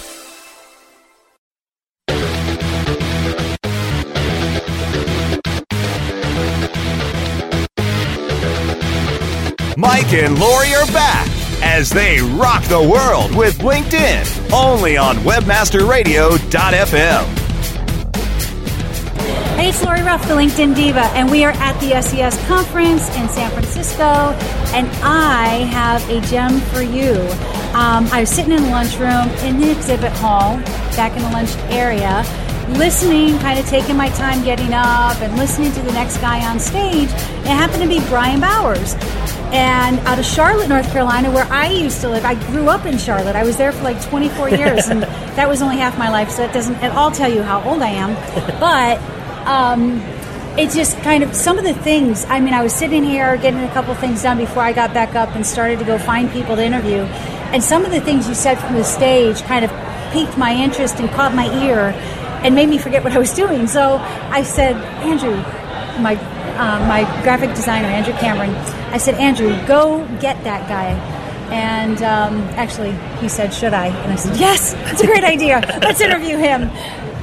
Mike 9.78 10.14
and 10.14 10.40
Lori 10.40 10.74
are 10.76 10.88
back 10.88 11.28
as 11.62 11.90
they 11.90 12.20
rock 12.22 12.64
the 12.66 12.82
world 12.82 13.34
with 13.36 13.58
LinkedIn, 13.60 14.52
only 14.54 14.98
on 14.98 15.18
webmasterradio.fm. 15.18 17.43
Hey, 19.64 19.70
it's 19.70 19.82
Lori 19.82 20.02
Ruff, 20.02 20.28
the 20.28 20.34
LinkedIn 20.34 20.76
Diva, 20.76 21.06
and 21.16 21.32
we 21.32 21.46
are 21.46 21.54
at 21.54 21.80
the 21.80 22.02
SES 22.02 22.38
conference 22.48 23.08
in 23.16 23.30
San 23.30 23.50
Francisco, 23.52 24.04
and 24.04 24.90
I 25.02 25.64
have 25.72 26.06
a 26.10 26.20
gem 26.28 26.60
for 26.60 26.82
you. 26.82 27.14
Um, 27.74 28.06
I 28.12 28.18
was 28.20 28.30
sitting 28.30 28.52
in 28.52 28.62
the 28.62 28.70
lunchroom 28.70 29.30
in 29.46 29.62
the 29.62 29.72
exhibit 29.72 30.12
hall, 30.18 30.58
back 30.98 31.16
in 31.16 31.24
the 31.24 31.30
lunch 31.30 31.56
area, 31.72 32.26
listening, 32.78 33.40
kind 33.40 33.58
of 33.58 33.66
taking 33.68 33.96
my 33.96 34.10
time 34.10 34.44
getting 34.44 34.74
up 34.74 35.22
and 35.22 35.38
listening 35.38 35.72
to 35.72 35.82
the 35.82 35.94
next 35.94 36.18
guy 36.18 36.46
on 36.46 36.60
stage. 36.60 37.08
It 37.08 37.48
happened 37.48 37.84
to 37.84 37.88
be 37.88 38.02
Brian 38.10 38.42
Bowers. 38.42 38.96
And 39.54 39.98
out 40.00 40.20
of 40.20 40.26
Charlotte, 40.26 40.68
North 40.68 40.92
Carolina, 40.92 41.32
where 41.32 41.46
I 41.46 41.68
used 41.70 42.02
to 42.02 42.10
live, 42.10 42.26
I 42.26 42.36
grew 42.48 42.68
up 42.68 42.86
in 42.86 42.98
Charlotte. 42.98 43.38
I 43.38 43.46
was 43.46 43.56
there 43.56 43.72
for 43.72 43.84
like 43.84 44.04
24 44.10 44.50
years, 44.50 44.88
and 44.90 45.04
that 45.38 45.48
was 45.48 45.62
only 45.62 45.78
half 45.78 45.98
my 45.98 46.10
life, 46.10 46.32
so 46.32 46.44
it 46.44 46.52
doesn't 46.52 46.76
at 46.84 46.92
all 46.92 47.12
tell 47.12 47.32
you 47.32 47.44
how 47.44 47.64
old 47.64 47.82
I 47.82 47.92
am. 47.92 48.14
But 48.60 49.00
um, 49.46 50.02
it's 50.58 50.76
just 50.76 50.98
kind 51.00 51.24
of 51.24 51.34
some 51.36 51.58
of 51.58 51.64
the 51.64 51.74
things. 51.74 52.26
I 52.26 52.40
mean, 52.40 52.54
I 52.54 52.62
was 52.62 52.74
sitting 52.74 53.04
here 53.04 53.38
getting 53.38 53.62
a 53.62 53.72
couple 53.74 53.94
things 53.96 54.22
done 54.22 54.38
before 54.38 54.64
I 54.64 54.72
got 54.74 54.94
back 54.94 55.16
up 55.16 55.36
and 55.36 55.46
started 55.46 55.80
to 55.80 55.86
go 55.86 55.98
find 55.98 56.32
people 56.32 56.56
to 56.56 56.64
interview. 56.64 57.02
And 57.54 57.64
some 57.64 57.86
of 57.86 57.92
the 57.92 58.02
things 58.02 58.28
you 58.28 58.36
said 58.36 58.56
from 58.60 58.74
the 58.76 58.84
stage 58.84 59.42
kind 59.44 59.66
of 59.66 59.72
piqued 60.12 60.38
my 60.38 60.54
interest 60.54 61.00
and 61.00 61.10
caught 61.12 61.34
my 61.34 61.48
ear 61.66 61.94
and 62.44 62.54
made 62.54 62.70
me 62.70 62.78
forget 62.78 63.04
what 63.04 63.14
I 63.14 63.20
was 63.20 63.34
doing. 63.34 63.68
So 63.68 63.98
I 63.98 64.44
said, 64.44 64.76
Andrew, 65.02 65.36
my 66.02 66.16
uh, 66.54 66.86
my 66.88 67.02
graphic 67.24 67.50
designer, 67.56 67.88
Andrew 67.88 68.14
Cameron, 68.14 68.52
I 68.94 68.98
said, 68.98 69.16
Andrew, 69.16 69.50
go 69.66 70.06
get 70.20 70.44
that 70.44 70.68
guy. 70.70 70.92
And 71.52 72.02
um, 72.04 72.42
actually, 72.56 72.92
he 73.20 73.28
said, 73.28 73.54
Should 73.54 73.74
I? 73.74 73.88
And 73.88 74.12
I 74.12 74.16
said, 74.16 74.38
Yes, 74.38 74.74
that's 74.74 75.02
a 75.02 75.06
great 75.06 75.24
idea. 75.24 75.62
Let's 75.82 76.02
interview 76.02 76.38
him. 76.38 76.70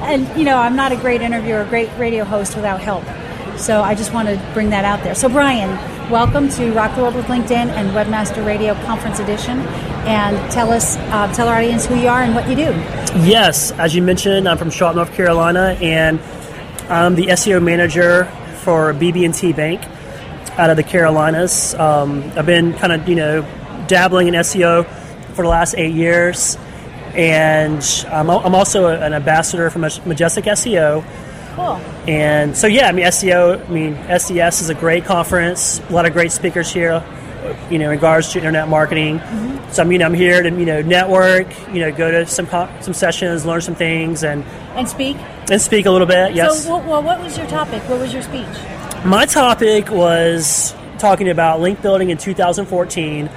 And, 0.01 0.27
you 0.37 0.43
know, 0.43 0.57
I'm 0.57 0.75
not 0.75 0.91
a 0.91 0.95
great 0.95 1.21
interviewer, 1.21 1.61
a 1.61 1.65
great 1.65 1.89
radio 1.97 2.23
host 2.23 2.55
without 2.55 2.81
help. 2.81 3.03
So 3.57 3.81
I 3.81 3.95
just 3.95 4.13
want 4.13 4.27
to 4.27 4.51
bring 4.53 4.71
that 4.71 4.85
out 4.85 5.03
there. 5.03 5.13
So, 5.13 5.29
Brian, 5.29 5.69
welcome 6.09 6.49
to 6.49 6.71
Rock 6.71 6.95
the 6.95 7.01
World 7.01 7.15
with 7.15 7.25
LinkedIn 7.25 7.51
and 7.51 7.91
Webmaster 7.91 8.45
Radio 8.45 8.73
Conference 8.85 9.19
Edition. 9.19 9.59
And 10.07 10.51
tell 10.51 10.71
us, 10.71 10.97
uh, 10.97 11.31
tell 11.33 11.47
our 11.47 11.57
audience 11.57 11.85
who 11.85 11.95
you 11.95 12.07
are 12.07 12.23
and 12.23 12.33
what 12.33 12.49
you 12.49 12.55
do. 12.55 12.71
Yes, 13.23 13.71
as 13.73 13.93
you 13.93 14.01
mentioned, 14.01 14.49
I'm 14.49 14.57
from 14.57 14.71
Charlotte, 14.71 14.95
North 14.95 15.13
Carolina, 15.13 15.77
and 15.79 16.19
I'm 16.89 17.15
the 17.15 17.27
SEO 17.27 17.61
manager 17.61 18.25
for 18.63 18.93
BB&T 18.93 19.53
Bank 19.53 19.81
out 20.57 20.69
of 20.69 20.77
the 20.77 20.83
Carolinas. 20.83 21.75
Um, 21.75 22.23
I've 22.35 22.45
been 22.45 22.73
kind 22.73 22.93
of, 22.93 23.07
you 23.07 23.15
know, 23.15 23.41
dabbling 23.87 24.27
in 24.27 24.33
SEO 24.33 24.85
for 25.35 25.43
the 25.43 25.49
last 25.49 25.75
eight 25.77 25.93
years, 25.93 26.57
and 27.15 27.83
I'm, 28.09 28.29
I'm 28.29 28.55
also 28.55 28.87
an 28.87 29.13
ambassador 29.13 29.69
for 29.69 29.79
Majestic 29.79 30.45
SEO. 30.45 31.03
Cool. 31.55 31.75
And 32.07 32.55
so, 32.55 32.67
yeah, 32.67 32.87
I 32.87 32.91
mean, 32.93 33.05
SEO, 33.05 33.65
I 33.67 33.69
mean, 33.69 33.95
SES 34.19 34.61
is 34.61 34.69
a 34.69 34.73
great 34.73 35.03
conference, 35.05 35.81
a 35.89 35.93
lot 35.93 36.05
of 36.05 36.13
great 36.13 36.31
speakers 36.31 36.71
here, 36.71 37.03
you 37.69 37.77
know, 37.77 37.85
in 37.85 37.91
regards 37.91 38.31
to 38.33 38.37
internet 38.37 38.69
marketing. 38.69 39.19
Mm-hmm. 39.19 39.71
So, 39.71 39.83
I 39.83 39.85
mean, 39.85 40.01
I'm 40.01 40.13
here 40.13 40.41
to, 40.41 40.49
you 40.49 40.65
know, 40.65 40.81
network, 40.81 41.47
you 41.73 41.81
know, 41.81 41.91
go 41.91 42.09
to 42.09 42.25
some 42.25 42.47
co- 42.47 42.69
some 42.81 42.93
sessions, 42.93 43.45
learn 43.45 43.61
some 43.61 43.75
things, 43.75 44.23
and 44.23 44.43
And 44.75 44.87
speak. 44.87 45.17
and 45.51 45.61
speak 45.61 45.85
a 45.85 45.91
little 45.91 46.07
bit. 46.07 46.33
Yes. 46.33 46.63
So, 46.63 46.77
well, 46.77 46.87
well, 46.89 47.03
what 47.03 47.21
was 47.21 47.37
your 47.37 47.47
topic? 47.47 47.81
What 47.89 47.99
was 47.99 48.13
your 48.13 48.21
speech? 48.23 48.47
My 49.03 49.25
topic 49.25 49.89
was 49.91 50.73
talking 50.99 51.29
about 51.29 51.59
link 51.59 51.81
building 51.81 52.11
in 52.11 52.17
2014, 52.17 53.27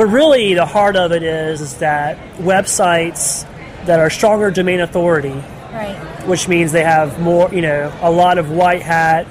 but 0.00 0.06
really 0.06 0.54
the 0.54 0.64
heart 0.64 0.96
of 0.96 1.12
it 1.12 1.22
is, 1.22 1.60
is 1.60 1.74
that 1.74 2.16
websites 2.38 3.44
that 3.84 4.00
are 4.00 4.08
stronger 4.08 4.50
domain 4.50 4.80
authority, 4.80 5.34
Right. 5.74 5.94
which 6.24 6.48
means 6.48 6.72
they 6.72 6.82
have 6.84 7.20
more, 7.20 7.50
you 7.52 7.60
know, 7.60 7.92
a 8.00 8.10
lot 8.10 8.38
of 8.38 8.50
white 8.50 8.80
hat, 8.80 9.26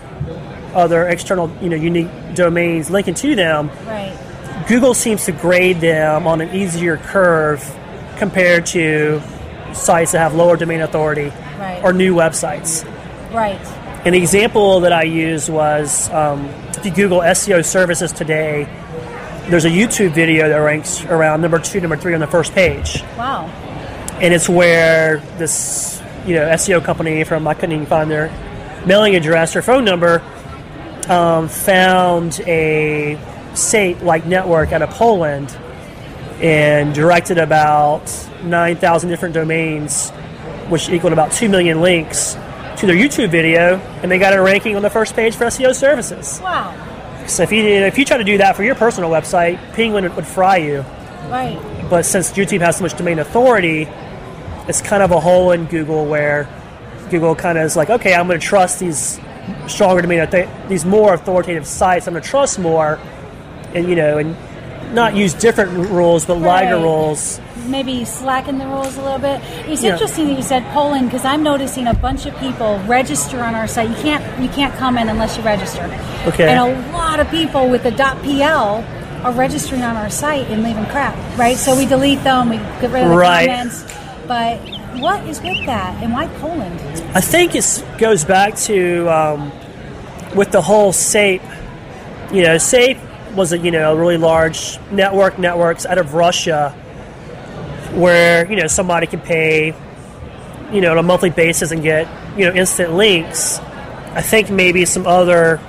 other 0.75 1.07
external, 1.07 1.49
you 1.59 1.69
know, 1.69 1.75
unique 1.75 2.09
domains 2.35 2.91
linking 2.91 3.15
to 3.15 3.33
them. 3.35 3.71
Right. 3.87 4.13
Google 4.67 4.93
seems 4.93 5.25
to 5.25 5.31
grade 5.31 5.81
them 5.81 6.27
on 6.27 6.39
an 6.39 6.53
easier 6.55 6.97
curve 6.97 7.67
compared 8.19 8.67
to 8.67 9.23
sites 9.73 10.11
that 10.11 10.19
have 10.19 10.35
lower 10.35 10.55
domain 10.55 10.81
authority 10.81 11.31
Right. 11.59 11.81
or 11.83 11.93
new 11.93 12.13
websites. 12.13 12.85
Right. 13.33 13.57
An 14.05 14.13
example 14.13 14.81
that 14.81 14.93
I 14.93 15.01
used 15.01 15.49
was 15.49 16.11
um, 16.11 16.45
if 16.77 16.85
you 16.85 16.91
Google 16.91 17.21
SEO 17.21 17.65
services 17.65 18.11
today, 18.11 18.67
there's 19.49 19.65
a 19.65 19.69
YouTube 19.69 20.11
video 20.13 20.47
that 20.49 20.57
ranks 20.57 21.03
around 21.05 21.41
number 21.41 21.59
two, 21.59 21.81
number 21.81 21.97
three 21.97 22.13
on 22.13 22.19
the 22.19 22.27
first 22.27 22.53
page, 22.53 23.03
Wow. 23.17 23.45
and 24.21 24.33
it's 24.33 24.47
where 24.49 25.17
this 25.37 26.01
you 26.25 26.35
know 26.35 26.47
SEO 26.49 26.83
company 26.83 27.23
from 27.23 27.47
I 27.47 27.53
couldn't 27.53 27.71
even 27.73 27.85
find 27.85 28.09
their 28.11 28.29
mailing 28.85 29.15
address 29.15 29.55
or 29.55 29.61
phone 29.61 29.83
number 29.85 30.21
um, 31.09 31.47
found 31.49 32.39
a 32.45 33.17
SAP 33.55 34.01
like 34.03 34.25
network 34.25 34.71
out 34.71 34.81
of 34.81 34.89
Poland 34.91 35.55
and 36.41 36.93
directed 36.93 37.37
about 37.37 38.03
9,000 38.43 39.09
different 39.09 39.33
domains, 39.35 40.11
which 40.69 40.87
equaled 40.89 41.11
about 41.13 41.31
2 41.31 41.49
million 41.49 41.81
links 41.81 42.35
to 42.77 42.85
their 42.85 42.95
YouTube 42.95 43.29
video, 43.29 43.75
and 44.03 44.09
they 44.11 44.17
got 44.19 44.33
a 44.33 44.41
ranking 44.41 44.75
on 44.77 44.81
the 44.81 44.89
first 44.89 45.15
page 45.15 45.35
for 45.35 45.45
SEO 45.45 45.73
services. 45.75 46.39
Wow. 46.41 46.73
So 47.29 47.43
if 47.43 47.51
you 47.51 47.63
if 47.63 47.97
you 47.97 48.05
try 48.05 48.17
to 48.17 48.23
do 48.23 48.39
that 48.39 48.55
for 48.55 48.63
your 48.63 48.75
personal 48.75 49.09
website, 49.09 49.57
Penguin 49.73 50.13
would, 50.15 50.25
fry 50.25 50.57
you. 50.57 50.79
Right. 51.27 51.59
But 51.89 52.05
since 52.05 52.31
YouTube 52.31 52.61
has 52.61 52.77
so 52.77 52.83
much 52.83 52.97
domain 52.97 53.19
authority, 53.19 53.87
it's 54.67 54.81
kind 54.81 55.03
of 55.03 55.11
a 55.11 55.19
hole 55.19 55.51
in 55.51 55.65
Google 55.65 56.05
where 56.05 56.47
Google 57.09 57.35
kind 57.35 57.57
of 57.57 57.65
is 57.65 57.75
like, 57.75 57.89
okay, 57.89 58.13
I'm 58.13 58.27
going 58.27 58.39
to 58.39 58.45
trust 58.45 58.79
these 58.79 59.19
stronger 59.67 60.01
domain, 60.01 60.27
these 60.67 60.85
more 60.85 61.13
authoritative 61.13 61.67
sites. 61.67 62.07
I'm 62.07 62.13
going 62.13 62.23
to 62.23 62.29
trust 62.29 62.59
more, 62.59 62.99
and 63.73 63.87
you 63.87 63.95
know, 63.95 64.17
and 64.17 64.35
not 64.93 65.15
use 65.15 65.33
different 65.33 65.71
rules, 65.89 66.25
but 66.25 66.39
lighter 66.39 66.77
rules. 66.77 67.39
Maybe 67.67 68.05
slacken 68.05 68.57
the 68.57 68.65
rules 68.65 68.97
a 68.97 69.01
little 69.01 69.19
bit. 69.19 69.41
It's 69.67 69.83
Yeah. 69.83 69.93
interesting 69.93 70.27
that 70.27 70.33
you 70.37 70.43
said 70.43 70.63
Poland 70.73 71.09
because 71.09 71.25
I'm 71.25 71.43
noticing 71.43 71.87
a 71.87 71.93
bunch 71.93 72.25
of 72.25 72.37
people 72.39 72.79
register 72.87 73.41
on 73.43 73.55
our 73.55 73.67
site. 73.67 73.89
You 73.89 73.95
can't 73.95 74.23
you 74.41 74.49
can't 74.49 74.73
comment 74.77 75.09
unless 75.09 75.37
you 75.37 75.43
register. 75.43 75.89
Okay. 76.27 76.49
And 76.49 76.59
a 76.59 76.91
lot 76.97 77.19
of 77.19 77.29
people 77.29 77.67
with 77.69 77.83
the 77.83 77.91
.pl 78.23 78.83
are 79.23 79.31
registering 79.33 79.83
on 79.83 79.97
our 79.97 80.09
site 80.09 80.49
and 80.49 80.63
leaving 80.63 80.85
crap. 80.87 81.15
Right. 81.37 81.57
So 81.57 81.75
we 81.75 81.85
delete 81.85 82.23
them. 82.23 82.49
We 82.49 82.57
get 82.81 82.91
rid 82.91 83.03
of 83.03 83.09
the 83.09 83.17
Right. 83.17 83.47
comments. 83.49 83.83
But 84.27 84.57
what 84.99 85.23
is 85.27 85.41
with 85.41 85.65
that, 85.65 85.95
and 86.01 86.13
why 86.13 86.27
Poland? 86.39 86.79
I 87.15 87.21
think 87.21 87.55
it 87.55 87.83
goes 87.97 88.23
back 88.23 88.55
to 88.67 89.07
um, 89.09 89.51
with 90.35 90.51
the 90.51 90.61
whole 90.61 90.93
SAPE. 90.93 91.41
You 92.31 92.43
know, 92.43 92.57
SAPE 92.57 92.97
was 93.35 93.51
a 93.53 93.57
you 93.57 93.71
know 93.71 93.93
a 93.93 93.95
really 93.95 94.17
large 94.17 94.77
network 94.91 95.37
networks 95.39 95.85
out 95.85 95.97
of 95.97 96.13
Russia, 96.13 96.73
where 97.93 98.49
you 98.49 98.55
know 98.57 98.67
somebody 98.67 99.07
can 99.07 99.19
pay, 99.21 99.73
you 100.71 100.81
know, 100.81 100.91
on 100.91 100.97
a 100.97 101.03
monthly 101.03 101.29
basis 101.29 101.71
and 101.71 101.81
get 101.83 102.07
you 102.37 102.45
know 102.45 102.53
instant 102.53 102.93
links. 102.93 103.59
I 104.15 104.21
think 104.21 104.49
maybe 104.49 104.85
some 104.85 105.05
other 105.07 105.59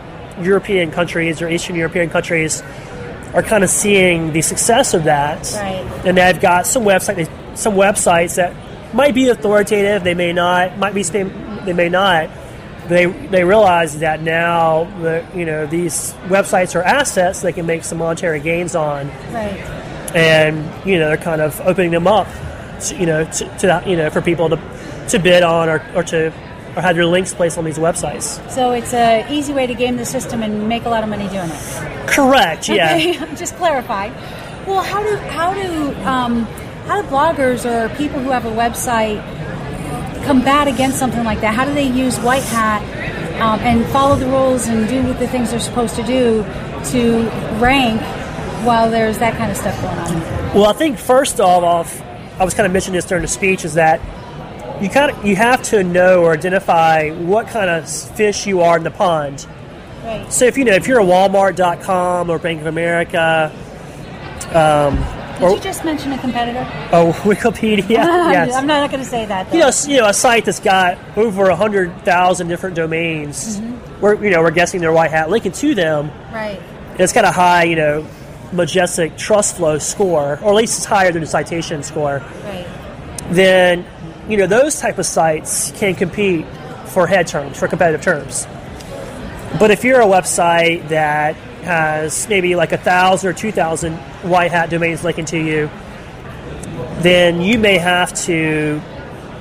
European 0.40 0.90
countries 0.90 1.42
or 1.42 1.48
Eastern 1.48 1.76
European 1.76 2.08
countries 2.10 2.62
are 3.34 3.42
kind 3.42 3.62
of 3.62 3.70
seeing 3.70 4.32
the 4.32 4.42
success 4.42 4.92
of 4.94 5.04
that, 5.04 5.38
Right. 5.54 5.84
and 6.06 6.16
they've 6.18 6.40
got 6.40 6.66
some 6.66 6.84
website 6.84 7.28
some 7.56 7.74
websites 7.74 8.36
that 8.36 8.54
might 8.94 9.14
be 9.14 9.28
authoritative. 9.28 10.02
They 10.02 10.14
may 10.14 10.32
not. 10.32 10.78
Might 10.78 10.94
be. 10.94 11.02
They 11.02 11.72
may 11.72 11.88
not. 11.88 12.30
They 12.88 13.06
they 13.06 13.44
realize 13.44 13.98
that 14.00 14.20
now 14.22 14.84
the 15.00 15.24
you 15.34 15.44
know 15.44 15.66
these 15.66 16.12
websites 16.26 16.74
are 16.74 16.82
assets 16.82 17.40
they 17.40 17.52
can 17.52 17.66
make 17.66 17.84
some 17.84 17.98
monetary 17.98 18.40
gains 18.40 18.74
on, 18.74 19.08
Right. 19.32 19.60
And 20.14 20.86
you 20.86 20.98
know 20.98 21.08
they're 21.08 21.16
kind 21.16 21.40
of 21.40 21.60
opening 21.62 21.90
them 21.90 22.06
up, 22.06 22.28
to, 22.80 22.96
you 22.96 23.06
know 23.06 23.24
to, 23.24 23.58
to 23.58 23.66
that, 23.66 23.86
you 23.86 23.96
know 23.96 24.10
for 24.10 24.20
people 24.20 24.48
to 24.48 24.56
to 25.08 25.18
bid 25.18 25.42
on 25.42 25.68
or, 25.68 25.84
or 25.94 26.02
to 26.04 26.32
or 26.76 26.82
have 26.82 26.94
their 26.94 27.06
links 27.06 27.34
placed 27.34 27.58
on 27.58 27.64
these 27.64 27.78
websites. 27.78 28.48
So 28.50 28.70
it's 28.72 28.94
an 28.94 29.30
easy 29.32 29.52
way 29.52 29.66
to 29.66 29.74
game 29.74 29.96
the 29.96 30.04
system 30.04 30.42
and 30.42 30.68
make 30.68 30.84
a 30.84 30.88
lot 30.88 31.02
of 31.02 31.08
money 31.08 31.28
doing 31.28 31.50
it. 31.50 32.08
Correct. 32.08 32.68
Yeah. 32.68 32.94
Okay, 32.94 33.12
just 33.36 33.56
clarify. 33.56 34.08
Well, 34.66 34.82
how 34.82 35.02
do 35.02 35.16
how 35.16 35.54
do 35.54 35.94
um, 36.04 36.44
how 36.86 37.02
do 37.02 37.08
bloggers 37.08 37.64
or 37.64 37.94
people 37.96 38.20
who 38.20 38.30
have 38.30 38.46
a 38.46 38.50
website 38.50 39.20
combat 40.24 40.68
against 40.68 40.98
something 40.98 41.24
like 41.24 41.40
that? 41.40 41.54
How 41.54 41.64
do 41.64 41.74
they 41.74 41.88
use 41.88 42.18
white 42.20 42.44
hat 42.44 42.82
um, 43.40 43.58
and 43.60 43.84
follow 43.86 44.16
the 44.16 44.26
rules 44.26 44.68
and 44.68 44.88
do 44.88 45.02
the 45.14 45.26
things 45.28 45.50
they're 45.50 45.60
supposed 45.60 45.96
to 45.96 46.02
do 46.02 46.44
to 46.92 47.28
rank 47.58 48.00
while 48.64 48.90
there's 48.90 49.18
that 49.18 49.36
kind 49.36 49.50
of 49.50 49.56
stuff 49.56 49.80
going 49.82 49.98
on? 49.98 50.54
Well, 50.54 50.66
I 50.66 50.72
think 50.72 50.98
first 50.98 51.40
of 51.40 51.64
all, 51.64 51.64
I 51.64 52.44
was 52.44 52.54
kind 52.54 52.66
of 52.66 52.72
mentioning 52.72 52.96
this 52.96 53.04
during 53.04 53.22
the 53.22 53.28
speech, 53.28 53.64
is 53.64 53.74
that 53.74 54.00
you 54.82 54.88
kind 54.88 55.10
of 55.10 55.24
you 55.24 55.36
have 55.36 55.62
to 55.64 55.84
know 55.84 56.24
or 56.24 56.32
identify 56.32 57.10
what 57.10 57.46
kind 57.48 57.68
of 57.70 57.88
fish 58.16 58.46
you 58.46 58.62
are 58.62 58.76
in 58.76 58.82
the 58.82 58.90
pond. 58.90 59.46
Right. 60.04 60.32
So 60.32 60.46
if 60.46 60.56
you 60.56 60.64
know 60.64 60.72
if 60.72 60.86
you're 60.86 61.00
a 61.00 61.04
Walmart.com 61.04 62.30
or 62.30 62.38
Bank 62.38 62.60
of 62.62 62.66
America, 62.66 63.52
um, 64.54 64.96
Did 65.34 65.42
or 65.42 65.50
you 65.56 65.60
just 65.60 65.84
mention 65.84 66.12
a 66.12 66.18
competitor? 66.18 66.66
oh 66.92 67.12
Wikipedia, 67.24 67.88
yes, 67.90 68.54
I'm 68.54 68.66
not 68.66 68.90
going 68.90 69.02
to 69.02 69.08
say 69.08 69.26
that. 69.26 69.50
Though. 69.50 69.56
you 69.56 69.62
know, 69.64 69.70
you 69.86 69.96
know, 70.00 70.08
a 70.08 70.14
site 70.14 70.46
that's 70.46 70.60
got 70.60 70.98
over 71.16 71.50
hundred 71.54 72.04
thousand 72.04 72.48
different 72.48 72.74
domains. 72.76 73.60
We're 74.00 74.22
you 74.24 74.30
know 74.30 74.40
we're 74.40 74.50
guessing 74.50 74.80
they're 74.80 74.92
white 74.92 75.10
hat 75.10 75.28
linking 75.28 75.52
to 75.52 75.74
them. 75.74 76.10
Right. 76.32 76.60
It's 76.98 77.12
got 77.12 77.26
a 77.26 77.30
high 77.30 77.64
you 77.64 77.76
know 77.76 78.06
majestic 78.52 79.16
trust 79.16 79.56
flow 79.56 79.78
score, 79.78 80.38
or 80.42 80.48
at 80.48 80.54
least 80.54 80.78
it's 80.78 80.86
higher 80.86 81.12
than 81.12 81.20
the 81.20 81.26
citation 81.26 81.82
score. 81.82 82.18
Right. 82.44 82.66
Then 83.30 83.86
you 84.28 84.36
know 84.36 84.46
those 84.46 84.80
type 84.80 84.98
of 84.98 85.06
sites 85.06 85.72
can 85.72 85.94
compete 85.94 86.46
for 86.86 87.06
head 87.06 87.26
terms 87.26 87.58
for 87.58 87.68
competitive 87.68 88.02
terms. 88.02 88.46
But 89.58 89.70
if 89.70 89.84
you're 89.84 90.00
a 90.00 90.06
website 90.06 90.88
that 90.88 91.34
has 91.62 92.28
maybe 92.28 92.56
like 92.56 92.72
a 92.72 92.78
thousand 92.78 93.30
or 93.30 93.32
two 93.32 93.52
thousand 93.52 93.94
white 94.22 94.50
hat 94.50 94.70
domains 94.70 95.04
linking 95.04 95.26
to 95.26 95.38
you, 95.38 95.70
then 97.00 97.40
you 97.40 97.58
may 97.58 97.78
have 97.78 98.12
to 98.24 98.80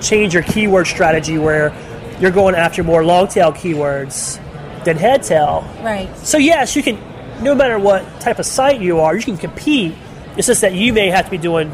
change 0.02 0.34
your 0.34 0.43
keyword 0.43 0.88
strategy 0.88 1.38
where 1.38 1.74
you're 2.19 2.32
going 2.32 2.56
after 2.56 2.84
more 2.84 3.04
long 3.04 3.28
tail 3.28 3.52
keywords 3.52 4.43
than 4.84 4.98
head 4.98 5.24
tail. 5.24 5.67
Right. 5.82 6.10
So 6.17 6.38
yes, 6.38 6.76
you 6.76 6.84
can. 6.84 6.98
No 7.41 7.56
matter 7.56 7.80
what 7.80 8.19
type 8.21 8.39
of 8.39 8.45
site 8.45 8.82
you 8.82 8.99
are, 8.99 9.15
you 9.15 9.23
can 9.23 9.38
compete. 9.38 9.93
It's 10.38 10.47
just 10.47 10.62
that 10.62 10.73
you 10.73 10.93
may 10.93 11.10
have 11.10 11.25
to 11.25 11.32
be 11.32 11.38
doing 11.38 11.71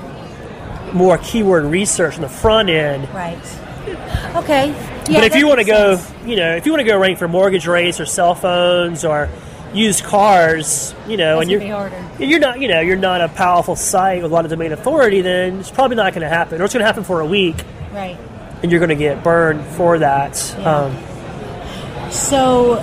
more 0.93 1.17
keyword 1.17 1.65
research 1.65 2.15
on 2.15 2.21
the 2.21 2.30
front 2.30 2.69
end. 2.69 3.08
Right. 3.13 3.38
Okay. 4.36 4.69
Yeah, 5.10 5.19
but 5.19 5.23
if 5.25 5.36
you 5.36 5.47
want 5.47 5.60
to 5.60 5.65
go, 5.65 5.97
sense. 5.97 6.28
you 6.28 6.36
know, 6.36 6.56
if 6.56 6.65
you 6.65 6.71
want 6.71 6.80
to 6.82 6.86
go 6.86 6.97
rank 6.97 7.19
for 7.19 7.28
mortgage 7.28 7.67
rates 7.67 7.99
or 7.99 8.06
cell 8.06 8.34
phones 8.34 9.04
or 9.06 9.30
used 9.73 10.04
cars, 10.04 10.95
you 11.08 11.17
know, 11.17 11.36
That's 11.39 11.41
and 11.43 11.51
you're 11.51 11.60
gonna 11.60 11.89
be 11.89 11.93
harder. 11.99 12.23
you're 12.25 12.39
not, 12.39 12.60
you 12.62 12.67
know, 12.67 12.80
you're 12.80 12.95
not 12.95 13.21
a 13.21 13.28
powerful 13.28 13.75
site 13.75 14.23
with 14.23 14.32
a 14.32 14.34
lot 14.34 14.45
of 14.45 14.51
domain 14.51 14.71
authority, 14.71 15.21
then 15.21 15.60
it's 15.60 15.69
probably 15.69 15.97
not 15.97 16.13
going 16.13 16.21
to 16.23 16.30
happen, 16.30 16.62
or 16.62 16.65
it's 16.65 16.73
going 16.73 16.82
to 16.82 16.86
happen 16.88 17.04
for 17.04 17.19
a 17.19 17.25
week, 17.25 17.58
Right. 17.91 18.17
and 18.63 18.71
you're 18.71 18.80
going 18.80 18.89
to 18.89 18.95
get 18.95 19.21
burned 19.23 19.63
for 19.75 19.99
that. 19.99 20.56
Yeah. 20.60 20.75
Um, 20.75 22.12
So, 22.12 22.78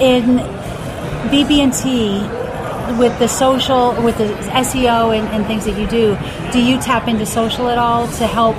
in 0.00 0.38
BB&T, 1.30 2.98
with 2.98 3.18
the 3.18 3.28
social, 3.28 3.94
with 4.02 4.16
the 4.18 4.26
SEO 4.52 5.16
and, 5.18 5.26
and 5.28 5.46
things 5.46 5.64
that 5.64 5.78
you 5.78 5.86
do, 5.86 6.16
do 6.52 6.62
you 6.62 6.78
tap 6.80 7.08
into 7.08 7.24
social 7.26 7.68
at 7.68 7.78
all 7.78 8.06
to 8.08 8.26
help 8.26 8.56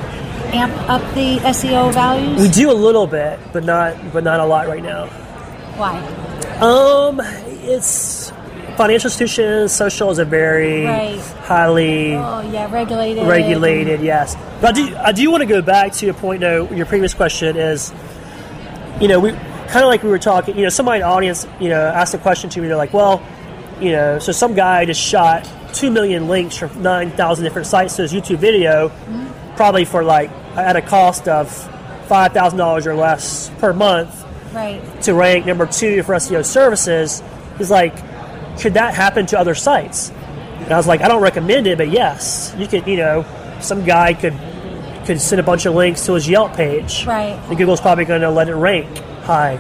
amp 0.54 0.74
up 0.90 1.02
the 1.14 1.38
SEO 1.50 1.94
values? 1.94 2.40
we 2.42 2.50
do 2.50 2.72
a 2.72 2.74
little 2.74 3.06
bit, 3.08 3.40
but 3.54 3.64
not, 3.64 3.96
but 4.12 4.24
not 4.24 4.40
a 4.40 4.46
lot 4.46 4.68
right 4.68 4.84
now. 4.84 5.08
Why? 5.78 6.00
Um, 6.60 7.20
it's 7.68 8.32
financial 8.78 9.08
institutions. 9.08 9.72
Social 9.74 10.10
is 10.12 10.20
a 10.20 10.26
very 10.26 10.86
Right. 10.86 11.20
highly 11.44 12.16
Oh, 12.16 12.42
yeah, 12.52 12.72
regulated. 12.72 13.28
regulated. 13.28 14.02
Yes, 14.02 14.36
but 14.62 14.70
I 14.70 14.72
do 14.74 14.96
I 14.98 15.12
do 15.12 15.30
want 15.32 15.42
to 15.42 15.48
go 15.48 15.62
back 15.62 15.92
to 15.94 16.06
your 16.06 16.16
point. 16.16 16.42
though. 16.42 16.68
your 16.72 16.86
previous 16.86 17.14
question 17.14 17.58
is, 17.58 17.94
you 19.02 19.08
know, 19.08 19.20
we 19.20 19.32
kind 19.68 19.84
of 19.84 19.90
like 19.90 20.04
we 20.04 20.10
were 20.10 20.20
talking. 20.20 20.56
You 20.58 20.64
know, 20.64 20.70
somebody 20.70 20.98
in 21.02 21.08
the 21.08 21.14
audience, 21.14 21.48
you 21.60 21.70
know, 21.70 21.82
asked 21.82 22.14
a 22.14 22.18
question 22.18 22.50
to 22.52 22.62
me. 22.62 22.68
They're 22.68 22.78
like, 22.78 22.94
well, 22.94 23.22
you 23.80 23.92
know, 23.92 24.20
so 24.20 24.32
some 24.32 24.54
guy 24.56 24.86
just 24.86 25.02
shot 25.02 25.50
two 25.74 25.92
million 25.92 26.28
links 26.28 26.56
from 26.58 26.82
nine 26.82 27.12
thousand 27.12 27.44
different 27.44 27.68
sites 27.68 27.96
to 27.98 28.04
his 28.04 28.14
YouTube 28.14 28.38
video, 28.38 28.92
probably 29.56 29.86
for 29.86 30.04
like 30.04 30.30
at 30.56 30.76
a 30.76 30.82
cost 30.82 31.28
of 31.28 31.52
five 32.08 32.34
thousand 32.34 32.58
dollars 32.60 32.88
or 32.88 32.96
less 32.96 33.50
per 33.60 33.74
month 33.74 34.24
Right. 34.54 34.82
to 35.02 35.14
rank 35.14 35.46
number 35.46 35.66
two 35.66 36.02
for 36.04 36.16
SEO 36.16 36.46
services 36.46 37.22
is 37.60 37.70
like, 37.70 37.94
could 38.60 38.76
that 38.76 38.94
happen 38.94 39.26
to 39.28 39.40
other 39.40 39.54
sites? 39.56 40.12
And 40.12 40.72
I 40.72 40.78
was 40.78 40.88
like, 40.88 41.02
I 41.02 41.10
don't 41.10 41.22
recommend 41.22 41.68
it, 41.68 41.78
but 41.78 41.90
yes, 41.90 42.56
you 42.58 42.66
could, 42.68 42.88
you 42.88 42.96
know, 42.96 43.26
some 43.60 43.84
guy 43.84 44.14
could 44.14 44.34
could 45.06 45.20
send 45.20 45.40
a 45.42 45.44
bunch 45.44 45.66
of 45.66 45.76
links 45.76 46.06
to 46.06 46.14
his 46.14 46.28
Yelp 46.30 46.54
page. 46.56 47.06
Right. 47.06 47.34
And 47.50 47.58
Google's 47.58 47.82
probably 47.82 48.06
going 48.06 48.22
to 48.22 48.30
let 48.32 48.48
it 48.48 48.56
rank 48.56 48.88
high. 49.26 49.58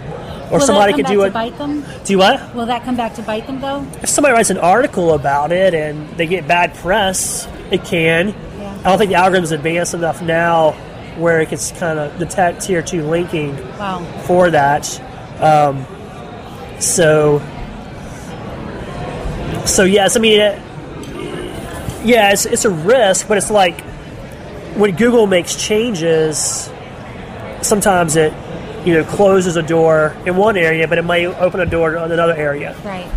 Or 0.51 0.59
Will 0.59 0.65
somebody 0.65 0.93
could 0.93 1.07
do 1.07 1.23
it. 1.23 1.33
bite 1.33 1.57
them? 1.57 1.83
Do 2.03 2.13
you 2.13 2.19
what? 2.19 2.53
Will 2.55 2.67
that 2.67 2.83
come 2.83 2.95
back 2.95 3.15
to 3.15 3.21
bite 3.23 3.47
them 3.47 3.59
though? 3.59 3.85
If 4.03 4.09
somebody 4.09 4.33
writes 4.33 4.51
an 4.51 4.59
article 4.59 5.13
about 5.13 5.51
it 5.51 5.73
and 5.73 6.07
they 6.17 6.27
get 6.27 6.47
bad 6.47 6.75
press, 6.75 7.47
it 7.71 7.83
can. 7.83 8.29
Yeah. 8.29 8.79
I 8.81 8.83
don't 8.89 8.97
think 8.99 9.09
the 9.09 9.15
algorithm's 9.15 9.51
advanced 9.51 9.95
enough 9.95 10.21
now 10.21 10.71
where 11.17 11.41
it 11.41 11.49
can 11.49 11.57
kind 11.77 11.97
of 11.97 12.17
detect 12.19 12.61
tier 12.61 12.81
two 12.83 13.03
linking 13.03 13.55
Wow. 13.79 14.05
for 14.25 14.51
that. 14.51 15.01
Um, 15.41 15.85
so, 16.79 17.39
so 19.65 19.83
yes, 19.83 20.15
I 20.15 20.19
mean, 20.19 20.39
it, 20.39 20.59
yeah, 22.05 22.31
it's, 22.31 22.45
it's 22.45 22.65
a 22.65 22.69
risk, 22.69 23.27
but 23.27 23.37
it's 23.37 23.49
like 23.49 23.81
when 24.75 24.95
Google 24.95 25.25
makes 25.25 25.55
changes, 25.55 26.69
sometimes 27.61 28.15
it 28.15 28.31
you 28.85 28.93
know 28.93 29.03
closes 29.03 29.55
a 29.55 29.63
door 29.63 30.15
in 30.25 30.35
one 30.35 30.57
area, 30.57 30.87
but 30.87 30.97
it 30.97 31.03
might 31.03 31.25
open 31.25 31.59
a 31.59 31.65
door 31.65 31.95
in 31.95 32.11
another 32.11 32.35
area. 32.35 32.75
Right. 32.85 33.09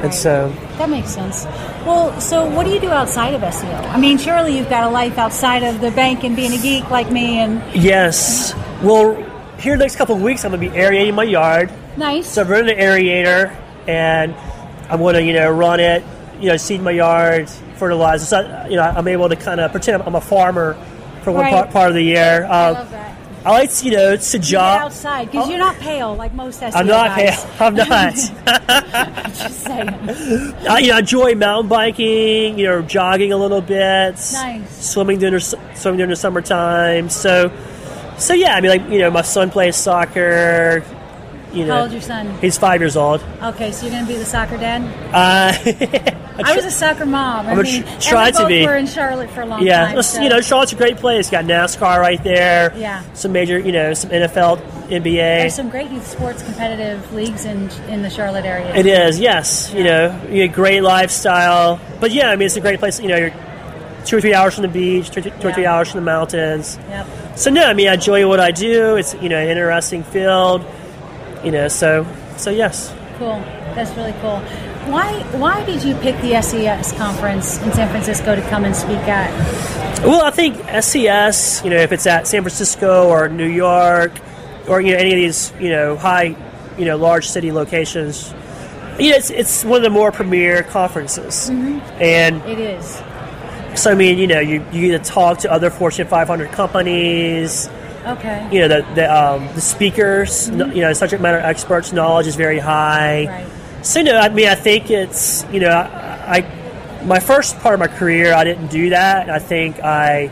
And 0.00 0.14
so, 0.14 0.50
That 0.78 0.88
makes 0.90 1.10
sense. 1.10 1.44
Well, 1.84 2.20
so 2.20 2.48
what 2.48 2.64
do 2.66 2.70
you 2.72 2.78
do 2.78 2.88
outside 2.88 3.34
of 3.34 3.40
SEO? 3.40 3.88
I 3.90 3.98
mean, 3.98 4.16
surely 4.16 4.56
you've 4.56 4.68
got 4.70 4.84
a 4.84 4.88
life 4.88 5.18
outside 5.18 5.64
of 5.64 5.80
the 5.80 5.90
bank 5.90 6.22
and 6.22 6.36
being 6.36 6.52
a 6.52 6.58
geek 6.62 6.88
like 6.88 7.10
me, 7.10 7.38
and 7.40 7.60
yes, 7.74 8.54
well, 8.80 9.14
here 9.58 9.76
the 9.76 9.82
next 9.82 9.96
couple 9.96 10.14
of 10.14 10.22
weeks, 10.22 10.44
I'm 10.44 10.52
going 10.52 10.62
to 10.62 10.70
be 10.70 10.76
aerating 10.78 11.16
my 11.16 11.24
yard. 11.24 11.72
nice. 11.96 12.28
So 12.28 12.42
I'm 12.42 12.48
running 12.48 12.78
an 12.78 12.80
aerator, 12.80 13.56
and 13.88 14.36
I'm 14.88 15.00
going 15.00 15.14
to 15.16 15.22
you 15.22 15.32
know 15.32 15.50
run 15.50 15.80
it, 15.80 16.04
you 16.38 16.48
know, 16.48 16.56
seed 16.56 16.80
my 16.80 16.92
yard, 16.92 17.50
fertilize. 17.76 18.28
So 18.28 18.66
you 18.70 18.76
know, 18.76 18.82
I'm 18.84 19.08
able 19.08 19.28
to 19.28 19.34
kind 19.36 19.58
of 19.58 19.72
pretend 19.72 20.00
I'm 20.04 20.14
a 20.14 20.20
farmer 20.20 20.74
for 21.24 21.32
one 21.32 21.42
Right. 21.46 21.52
part, 21.54 21.70
part 21.70 21.88
of 21.88 21.94
the 21.96 22.02
year. 22.04 22.44
Um, 22.44 22.50
I 22.52 22.70
love 22.70 22.90
that. 22.92 23.17
I 23.44 23.50
like 23.50 23.72
to, 23.72 23.84
you 23.84 23.92
know 23.92 24.16
to 24.16 24.38
jog. 24.38 24.82
outside 24.82 25.30
because 25.30 25.48
you're 25.48 25.58
not 25.58 25.76
pale 25.76 26.14
like 26.14 26.34
most 26.34 26.60
SEO 26.60 26.72
I'm 26.74 26.86
not 26.86 27.16
guys. 27.16 27.44
pale. 27.44 27.54
I'm 27.60 27.74
not. 27.74 28.14
Just 29.34 29.60
saying. 29.64 29.88
I, 30.68 30.78
you 30.80 30.88
know, 30.88 30.96
I 30.96 30.98
enjoy 30.98 31.34
mountain 31.34 31.68
biking. 31.68 32.58
You 32.58 32.66
know, 32.66 32.82
jogging 32.82 33.32
a 33.32 33.36
little 33.36 33.60
bit. 33.60 34.14
Nice. 34.32 34.90
Swimming 34.90 35.18
during 35.18 35.34
the, 35.34 35.40
swimming 35.40 35.98
during 35.98 36.10
the 36.10 36.16
summertime. 36.16 37.08
So, 37.08 37.52
so 38.18 38.34
yeah. 38.34 38.54
I 38.54 38.60
mean, 38.60 38.70
like 38.70 38.90
you 38.90 38.98
know, 38.98 39.10
my 39.10 39.22
son 39.22 39.50
plays 39.50 39.76
soccer. 39.76 40.84
You 41.52 41.64
know, 41.64 41.74
How 41.74 41.80
old's 41.82 41.94
your 41.94 42.02
son? 42.02 42.38
He's 42.40 42.58
five 42.58 42.80
years 42.80 42.96
old. 42.96 43.24
Okay, 43.42 43.72
so 43.72 43.86
you're 43.86 43.94
going 43.94 44.04
to 44.04 44.12
be 44.12 44.18
the 44.18 44.24
soccer 44.26 44.58
dad? 44.58 44.82
Uh, 45.14 46.12
I 46.44 46.54
was 46.54 46.64
a 46.64 46.70
soccer 46.70 47.06
mom. 47.06 47.46
I 47.46 47.52
I'm 47.52 47.62
mean, 47.62 47.84
try 48.00 48.30
to 48.30 48.46
be. 48.46 48.64
were 48.66 48.76
in 48.76 48.86
Charlotte 48.86 49.30
for 49.30 49.42
a 49.42 49.46
long 49.46 49.64
yeah, 49.64 49.86
time. 49.86 49.96
Yeah, 49.96 50.00
so- 50.02 50.20
you 50.22 50.28
know, 50.28 50.40
Charlotte's 50.40 50.72
a 50.72 50.76
great 50.76 50.96
place. 50.98 51.30
Got 51.30 51.44
NASCAR 51.44 51.98
right 51.98 52.22
there. 52.22 52.72
Yeah. 52.76 53.02
Some 53.14 53.32
major, 53.32 53.58
you 53.58 53.72
know, 53.72 53.94
some 53.94 54.10
NFL, 54.10 54.58
NBA. 54.88 55.14
There's 55.14 55.54
some 55.54 55.70
great 55.70 55.90
youth 55.90 56.06
sports 56.06 56.42
competitive 56.42 57.12
leagues 57.12 57.44
in 57.44 57.70
in 57.88 58.02
the 58.02 58.10
Charlotte 58.10 58.44
area. 58.44 58.74
It 58.74 58.86
is, 58.86 59.18
yes. 59.18 59.72
You 59.72 59.84
know, 59.84 60.20
you 60.28 60.46
get 60.46 60.54
great 60.54 60.82
lifestyle. 60.82 61.80
But 62.00 62.12
yeah, 62.12 62.30
I 62.30 62.36
mean, 62.36 62.46
it's 62.46 62.56
a 62.56 62.60
great 62.60 62.78
place. 62.78 63.00
You 63.00 63.08
know, 63.08 63.16
you're 63.16 63.34
two 64.04 64.16
or 64.16 64.20
three 64.20 64.34
hours 64.34 64.54
from 64.54 64.62
the 64.62 64.68
beach, 64.68 65.10
two, 65.10 65.20
two 65.22 65.48
or 65.48 65.52
three 65.52 65.66
hours 65.66 65.90
from 65.90 66.00
the 66.00 66.04
mountains. 66.06 66.78
Yep. 66.88 67.06
So 67.36 67.50
no, 67.50 67.64
I 67.64 67.74
mean, 67.74 67.88
I 67.88 67.94
enjoy 67.94 68.26
what 68.28 68.40
I 68.40 68.50
do. 68.50 68.96
It's 68.96 69.14
you 69.14 69.28
know, 69.28 69.38
an 69.38 69.48
interesting 69.48 70.02
field. 70.02 70.64
You 71.44 71.52
know, 71.52 71.68
so 71.68 72.06
so 72.36 72.50
yes. 72.50 72.94
Cool. 73.18 73.40
That's 73.74 73.94
really 73.96 74.14
cool. 74.20 74.42
Why 74.90 75.22
why 75.36 75.64
did 75.64 75.82
you 75.84 75.94
pick 75.96 76.16
the 76.22 76.40
SES 76.40 76.92
conference 76.92 77.58
in 77.62 77.72
San 77.72 77.88
Francisco 77.90 78.34
to 78.34 78.42
come 78.48 78.64
and 78.64 78.74
speak 78.74 78.96
at? 79.08 79.30
Well, 80.04 80.22
I 80.22 80.30
think 80.30 80.56
SES, 80.82 81.62
you 81.64 81.70
know, 81.70 81.76
if 81.76 81.92
it's 81.92 82.06
at 82.06 82.26
San 82.26 82.42
Francisco 82.42 83.08
or 83.08 83.28
New 83.28 83.48
York 83.48 84.12
or 84.68 84.80
you 84.80 84.92
know 84.92 84.98
any 84.98 85.10
of 85.12 85.16
these 85.16 85.52
you 85.60 85.70
know 85.70 85.96
high, 85.96 86.34
you 86.78 86.84
know, 86.84 86.96
large 86.96 87.28
city 87.28 87.52
locations, 87.52 88.32
you 88.98 89.10
know, 89.10 89.16
it's 89.16 89.30
it's 89.30 89.64
one 89.64 89.76
of 89.78 89.82
the 89.82 89.90
more 89.90 90.10
premier 90.10 90.62
conferences, 90.62 91.50
and 91.50 92.42
It 92.46 92.58
is. 92.58 93.02
So 93.74 93.90
I 93.92 93.94
mean, 93.94 94.18
you 94.18 94.26
know, 94.26 94.40
you, 94.40 94.64
you 94.72 94.88
get 94.90 95.04
to 95.04 95.10
talk 95.10 95.38
to 95.40 95.52
other 95.52 95.70
Fortune 95.70 96.08
500 96.08 96.50
companies. 96.50 97.68
Okay. 98.06 98.48
You 98.50 98.60
know, 98.66 98.68
the 98.68 98.94
the, 98.94 99.06
um, 99.14 99.48
the 99.54 99.60
speakers, 99.60 100.48
Mhm. 100.50 100.74
you 100.74 100.80
know, 100.80 100.92
subject 100.94 101.20
matter 101.22 101.38
experts' 101.38 101.92
knowledge 101.92 102.26
is 102.26 102.36
very 102.36 102.58
high. 102.58 103.26
Right. 103.26 103.46
So, 103.82 104.02
know, 104.02 104.18
I 104.18 104.28
mean, 104.28 104.48
I 104.48 104.54
think 104.54 104.90
it's, 104.90 105.44
you 105.52 105.60
know, 105.60 105.70
I, 105.70 106.38
I 106.38 106.58
my 107.04 107.20
first 107.20 107.58
part 107.60 107.74
of 107.74 107.80
my 107.80 107.86
career, 107.86 108.34
I 108.34 108.44
didn't 108.44 108.68
do 108.68 108.90
that. 108.90 109.30
I 109.30 109.38
think 109.38 109.80
I 109.80 110.28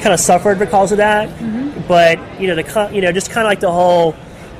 kind 0.00 0.12
of 0.12 0.20
suffered 0.20 0.58
because 0.58 0.92
of 0.92 0.98
that. 0.98 1.28
Mm-hmm. 1.28 1.86
But 1.88 2.18
you 2.40 2.48
know, 2.48 2.54
the 2.54 2.90
you 2.92 3.00
know, 3.00 3.12
just 3.12 3.30
kind 3.30 3.46
of 3.46 3.50
like 3.50 3.60
the 3.60 3.72
whole 3.72 4.14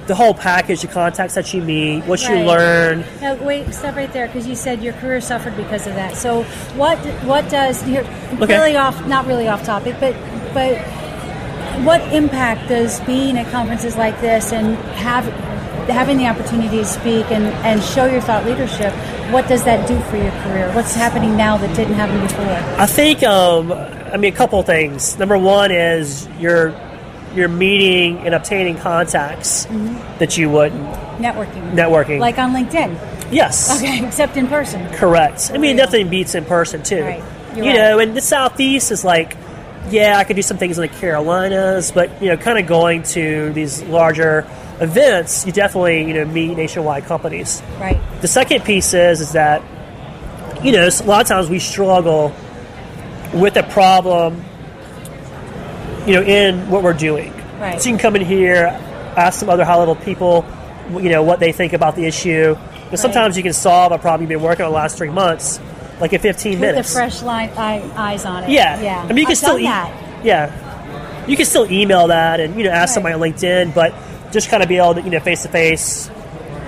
the 0.07 0.15
whole 0.15 0.35
package, 0.35 0.83
the 0.83 0.89
contacts 0.89 1.35
that 1.35 1.53
you 1.53 1.62
meet, 1.62 2.05
what 2.05 2.23
you 2.29 2.37
learn. 2.37 3.05
Now, 3.21 3.35
wait, 3.35 3.73
stop 3.75 3.97
right 3.97 4.12
there 4.12 4.27
because 4.29 4.47
you 4.47 4.55
said 4.55 4.83
your 4.83 4.93
career 4.95 5.21
suffered 5.21 5.57
because 5.57 5.87
of 5.87 5.95
that. 5.95 6.17
So, 6.17 6.45
what 6.75 6.99
what 7.25 7.49
does 7.51 7.83
here? 7.83 8.03
Okay. 8.41 8.57
Really 8.57 8.77
off, 8.77 9.07
not 9.07 9.27
really 9.27 9.49
off 9.49 9.65
topic, 9.65 9.97
but 10.01 10.15
but 10.55 10.79
what 11.85 12.01
impact 12.12 12.69
does 12.69 13.01
being 13.01 13.37
at 13.37 13.51
conferences 13.51 13.97
like 13.97 14.21
this 14.21 14.53
and 14.53 14.77
have 14.97 15.27
having 15.94 16.18
the 16.18 16.27
opportunity 16.27 16.79
to 16.79 16.85
speak 16.85 17.31
and, 17.31 17.46
and 17.64 17.83
show 17.83 18.07
your 18.07 18.20
thought 18.20 18.44
leadership? 18.44 18.92
What 19.33 19.49
does 19.49 19.64
that 19.64 19.87
do 19.88 19.99
for 20.11 20.16
your 20.16 20.31
career? 20.42 20.72
What's 20.72 20.94
happening 20.94 21.37
now 21.37 21.57
that 21.57 21.75
didn't 21.77 21.94
happen 21.94 22.20
before? 22.20 22.81
I 22.81 22.87
think, 22.87 23.22
um, 23.22 23.72
I 23.72 24.16
mean, 24.16 24.33
a 24.33 24.37
couple 24.37 24.61
of 24.61 24.66
things. 24.66 25.18
Number 25.18 25.38
one 25.38 25.70
is 25.70 26.29
you're 26.38 26.75
you're 27.35 27.49
meeting 27.49 28.18
and 28.18 28.35
obtaining 28.35 28.79
contacts 28.79 29.66
that 30.18 30.38
you 30.38 30.49
wouldn't. 30.49 30.83
Networking. 31.18 31.72
Networking. 31.72 32.18
Like 32.18 32.38
on 32.38 32.53
LinkedIn. 32.53 32.99
Yes. 33.31 33.77
Okay, 33.77 34.07
except 34.07 34.37
in 34.37 34.49
person. 34.49 34.88
Correct. 34.94 35.51
I 35.53 35.59
mean, 35.59 35.77
nothing 35.77 36.09
beats 36.09 36.35
in 36.35 36.44
person 36.44 36.83
too. 36.83 37.03
Right. 37.03 37.22
You 37.55 37.64
You're 37.64 37.75
know, 37.75 37.99
and 37.99 38.16
the 38.16 38.20
Southeast 38.20 38.90
is 38.90 39.05
like, 39.05 39.37
yeah, 39.90 40.18
I 40.18 40.25
could 40.25 40.37
do 40.37 40.42
some 40.42 40.59
things 40.59 40.79
in 40.79 40.83
the 40.83 40.88
Carolinas, 40.88 41.92
but 41.92 42.22
you 42.22 42.29
know, 42.29 42.37
kind 42.37 42.59
of 42.59 42.66
going 42.66 43.03
to 43.05 43.53
these 43.53 43.83
larger 43.85 44.46
events, 44.81 45.47
you 45.47 45.53
definitely 45.53 46.05
you 46.07 46.15
know 46.15 46.25
meet 46.25 46.57
nationwide 46.57 47.05
companies. 47.05 47.62
Right. 47.81 47.99
The 48.21 48.29
second 48.29 48.65
piece 48.65 48.93
is 48.95 49.21
is 49.21 49.33
that 49.33 49.62
you 50.65 50.73
know 50.73 50.87
a 50.89 51.05
lot 51.05 51.21
of 51.23 51.29
times 51.29 51.49
we 51.49 51.59
struggle 51.59 52.35
with 53.35 53.57
a 53.57 53.62
problem, 53.65 54.43
you 56.07 56.15
know, 56.15 56.23
in 56.23 56.71
what 56.71 56.83
we're 56.83 56.93
doing. 56.93 57.33
Right. 57.61 57.81
So 57.81 57.89
you 57.89 57.95
can 57.97 58.01
come 58.03 58.17
in 58.17 58.25
here, 58.25 58.67
ask 59.17 59.41
some 59.41 59.49
other 59.51 59.65
high 59.65 59.77
level 59.77 59.97
people, 59.97 60.45
you 60.93 61.09
know, 61.11 61.23
what 61.23 61.41
they 61.41 61.53
think 61.53 61.73
about 61.73 61.97
the 61.97 62.05
issue. 62.07 62.57
But 62.91 62.99
sometimes 63.01 63.37
you 63.37 63.43
can 63.43 63.53
solve 63.53 63.91
a 63.93 63.99
problem 63.99 64.23
you've 64.23 64.39
been 64.41 64.47
working 64.47 64.65
on 64.65 64.71
the 64.71 64.77
last 64.77 64.97
three 64.97 65.11
months, 65.11 65.59
like 66.01 66.12
in 66.12 66.21
15 66.21 66.53
With 66.53 66.61
minutes. 66.61 66.89
the 66.91 66.95
fresh 66.95 67.23
line, 67.23 67.51
eye, 67.57 67.83
eyes 67.97 68.25
on 68.25 68.45
it. 68.45 68.51
Yeah, 68.51 68.81
Yeah. 68.81 69.01
I 69.03 69.09
mean, 69.09 69.19
you 69.19 69.25
can 69.25 69.33
I've 69.33 69.39
still 69.39 69.59
e- 69.59 69.65
that. 69.65 70.25
Yeah, 70.25 71.27
you 71.27 71.37
can 71.37 71.47
still 71.47 71.71
email 71.71 72.07
that 72.09 72.39
and 72.41 72.57
you 72.57 72.62
know 72.65 72.71
ask 72.71 72.95
somebody 72.95 73.15
on 73.15 73.21
LinkedIn, 73.21 73.75
but 73.75 73.93
just 74.33 74.49
kind 74.51 74.62
of 74.62 74.69
be 74.69 74.77
able 74.77 74.95
to 74.95 75.03
you 75.03 75.11
know 75.11 75.21
face 75.21 75.43
to 75.43 75.49
face 75.49 76.11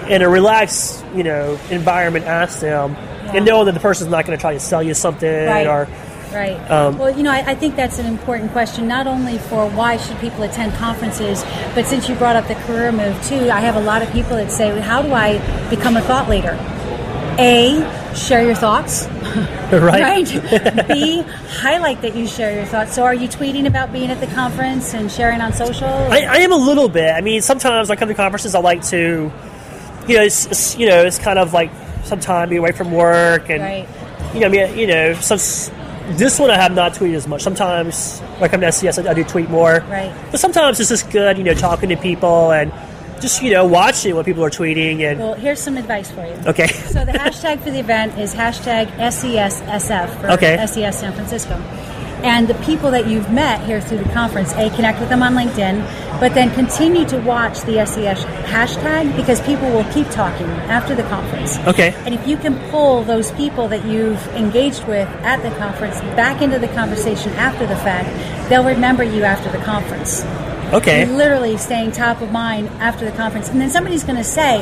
in 0.09 0.23
a 0.23 0.29
relaxed 0.29 1.05
you 1.15 1.23
know 1.23 1.59
environment, 1.71 2.25
ask 2.25 2.61
them 2.61 2.97
and 3.35 3.45
know 3.45 3.65
that 3.65 3.73
the 3.73 3.81
person's 3.81 4.11
not 4.11 4.25
going 4.25 4.37
to 4.37 4.41
try 4.41 4.55
to 4.55 4.61
sell 4.61 4.83
you 4.83 4.95
something 4.95 5.47
Right. 5.47 5.67
or 5.67 5.89
Right. 6.33 6.59
Um, 6.71 6.99
well, 6.99 7.17
you 7.17 7.23
know, 7.23 7.31
I, 7.31 7.53
I 7.53 7.55
think 7.55 7.75
that's 7.75 7.99
an 7.99 8.05
important 8.05 8.53
question, 8.53 8.87
not 8.87 9.07
only 9.07 9.39
for 9.39 9.67
why 9.71 9.97
should 9.97 10.19
people 10.19 10.43
attend 10.43 10.75
conferences, 10.75 11.43
but 11.75 11.87
since 11.87 12.07
you 12.07 12.15
brought 12.17 12.37
up 12.37 12.47
the 12.49 12.55
career 12.55 12.93
move 12.93 13.19
too, 13.25 13.51
I 13.51 13.61
have 13.61 13.77
a 13.77 13.81
lot 13.81 14.03
of 14.03 14.13
people 14.13 14.37
that 14.37 14.53
say, 14.53 14.79
how 14.79 15.01
do 15.01 15.11
I 15.13 15.39
become 15.71 15.97
a 15.97 16.03
thought 16.03 16.29
leader? 16.29 16.59
A, 17.39 18.13
share 18.15 18.45
your 18.45 18.55
thoughts. 18.55 19.07
Right. 19.73 20.25
B, 20.89 21.21
highlight 21.61 22.01
that 22.01 22.17
you 22.17 22.27
share 22.27 22.55
your 22.55 22.65
thoughts. 22.65 22.95
So 22.95 23.03
are 23.05 23.13
you 23.15 23.29
tweeting 23.29 23.67
about 23.67 23.93
being 23.93 24.11
at 24.11 24.19
the 24.21 24.27
conference 24.29 24.95
and 24.95 25.13
sharing 25.13 25.43
on 25.43 25.53
social? 25.53 25.87
I, 25.87 26.21
I 26.23 26.37
am 26.39 26.53
a 26.53 26.57
little 26.57 26.89
bit. 26.89 27.11
I 27.13 27.21
mean, 27.21 27.43
sometimes 27.43 27.91
I 27.91 27.97
come 27.97 28.09
to 28.09 28.15
conferences. 28.15 28.55
I 28.55 28.61
like 28.61 28.83
to, 28.87 29.31
you 30.09 30.17
know, 30.17 30.23
it's, 30.23 30.47
it's 30.47 30.79
you 30.79 30.89
know, 30.89 31.05
it's 31.05 31.19
kind 31.19 31.39
of 31.39 31.53
like 31.53 31.71
some 32.05 32.19
time 32.21 32.49
be 32.49 32.57
away 32.57 32.73
from 32.73 32.91
work, 32.93 33.51
and 33.51 33.61
Right. 33.63 33.89
you 34.33 34.41
know, 34.41 34.47
I 34.47 34.51
mean, 34.51 34.79
you 34.79 34.87
know, 34.87 35.13
so 35.15 35.37
this 35.37 36.39
one 36.39 36.51
I 36.51 36.57
have 36.57 36.73
not 36.75 36.95
tweeted 36.95 37.15
as 37.17 37.29
much. 37.29 37.43
Sometimes, 37.43 38.23
like 38.41 38.55
I'm 38.55 38.65
at 38.65 38.73
SES, 38.73 38.99
I, 38.99 39.11
I 39.11 39.15
do 39.15 39.23
tweet 39.25 39.51
more, 39.51 39.81
Right. 39.81 40.15
But 40.31 40.41
sometimes 40.41 40.81
it's 40.81 40.89
just 40.89 41.11
good, 41.11 41.37
you 41.37 41.45
know, 41.45 41.53
talking 41.55 41.91
to 41.91 41.97
people 41.97 42.53
and 42.53 42.73
just 43.21 43.43
you 43.43 43.51
know 43.51 43.67
watching 43.67 44.15
what 44.15 44.25
people 44.27 44.45
are 44.45 44.51
tweeting 44.51 45.01
and 45.01 45.19
Well, 45.21 45.35
here's 45.35 45.61
some 45.61 45.77
advice 45.77 46.11
for 46.11 46.25
you. 46.27 46.35
okay, 46.47 46.67
So 46.95 47.05
the 47.05 47.13
hashtag 47.13 47.61
for 47.61 47.71
the 47.71 47.81
event 47.81 48.19
is 48.19 48.35
hashtag 48.35 48.87
SESSF 48.99 50.21
for 50.21 50.31
Okay. 50.33 50.65
SES 50.67 50.99
San 51.01 51.13
Francisco. 51.13 51.55
And 52.21 52.49
the 52.49 52.55
people 52.65 52.91
that 52.91 53.07
you've 53.07 53.31
met 53.31 53.65
here 53.65 53.81
through 53.81 53.99
the 53.99 54.09
conference, 54.13 54.53
A, 54.55 54.71
connect 54.71 54.99
with 54.99 55.09
them 55.09 55.23
on 55.23 55.35
LinkedIn, 55.35 56.19
but 56.19 56.35
then 56.35 56.53
continue 56.53 57.05
to 57.07 57.19
watch 57.21 57.61
the 57.61 57.87
SES 57.87 58.25
hashtag 58.51 59.15
because 59.15 59.41
people 59.43 59.71
will 59.71 59.85
keep 59.93 60.11
talking 60.11 60.49
after 60.69 60.97
the 60.97 61.05
conference. 61.05 61.57
okay, 61.69 61.95
And 62.07 62.13
if 62.15 62.27
you 62.27 62.37
can 62.37 62.59
pull 62.71 63.05
those 63.05 63.31
people 63.33 63.69
that 63.69 63.85
you've 63.85 64.27
engaged 64.35 64.85
with 64.89 65.07
at 65.23 65.43
the 65.45 65.57
conference 65.59 66.01
back 66.17 66.43
into 66.43 66.59
the 66.59 66.67
conversation 66.69 67.31
after 67.35 67.67
the 67.67 67.77
fact, 67.77 68.09
they'll 68.49 68.65
remember 68.67 69.05
you 69.05 69.23
after 69.23 69.49
the 69.57 69.65
conference. 69.65 70.25
Okay. 70.73 71.07
Literally 71.07 71.57
staying 71.57 71.93
top 71.93 72.21
of 72.21 72.31
mind 72.33 72.69
after 72.81 73.05
the 73.05 73.13
conference. 73.13 73.49
And 73.49 73.61
then 73.61 73.71
somebody's 73.71 74.05
going 74.05 74.17
to 74.17 74.25
say, 74.25 74.61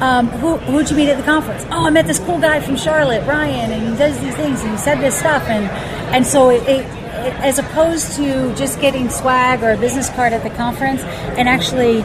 um, 0.00 0.28
who, 0.28 0.56
who'd 0.56 0.90
you 0.90 0.96
meet 0.96 1.08
at 1.08 1.16
the 1.16 1.22
conference? 1.22 1.64
Oh, 1.70 1.86
I 1.86 1.90
met 1.90 2.06
this 2.06 2.18
cool 2.18 2.40
guy 2.40 2.60
from 2.60 2.76
Charlotte, 2.76 3.26
Ryan, 3.26 3.70
and 3.70 3.90
he 3.92 3.96
does 3.96 4.18
these 4.20 4.34
things, 4.34 4.60
and 4.62 4.70
he 4.70 4.76
said 4.76 5.00
this 5.00 5.16
stuff. 5.18 5.44
And, 5.48 5.66
and 6.14 6.26
so 6.26 6.50
it, 6.50 6.62
it, 6.62 6.84
it, 6.84 7.34
as 7.36 7.58
opposed 7.58 8.16
to 8.16 8.54
just 8.56 8.80
getting 8.80 9.08
swag 9.10 9.62
or 9.62 9.72
a 9.72 9.76
business 9.76 10.08
card 10.10 10.32
at 10.32 10.42
the 10.42 10.50
conference 10.50 11.02
and 11.38 11.48
actually 11.48 12.02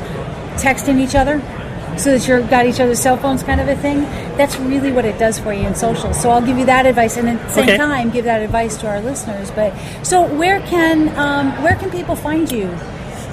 texting 0.57 0.99
each 0.99 1.15
other, 1.15 1.41
so 1.97 2.15
that 2.15 2.27
you've 2.27 2.47
got 2.47 2.67
each 2.67 2.79
other's 2.79 2.99
cell 2.99 3.17
phones 3.17 3.41
kind 3.41 3.59
of 3.59 3.67
a 3.67 3.75
thing. 3.75 4.01
That's 4.37 4.55
really 4.59 4.91
what 4.91 5.03
it 5.03 5.17
does 5.17 5.39
for 5.39 5.51
you 5.51 5.65
in 5.65 5.73
social. 5.73 6.13
So 6.13 6.29
I'll 6.29 6.45
give 6.45 6.59
you 6.59 6.65
that 6.65 6.85
advice, 6.85 7.17
and 7.17 7.27
at 7.27 7.41
the 7.41 7.49
same 7.49 7.63
Okay. 7.63 7.77
time, 7.77 8.11
give 8.11 8.25
that 8.25 8.41
advice 8.41 8.77
to 8.77 8.87
our 8.87 9.01
listeners. 9.01 9.49
But 9.49 9.73
so 10.03 10.21
where 10.35 10.59
can 10.61 11.09
um, 11.17 11.63
where 11.63 11.73
can 11.75 11.89
people 11.89 12.15
find 12.15 12.51
you? 12.51 12.69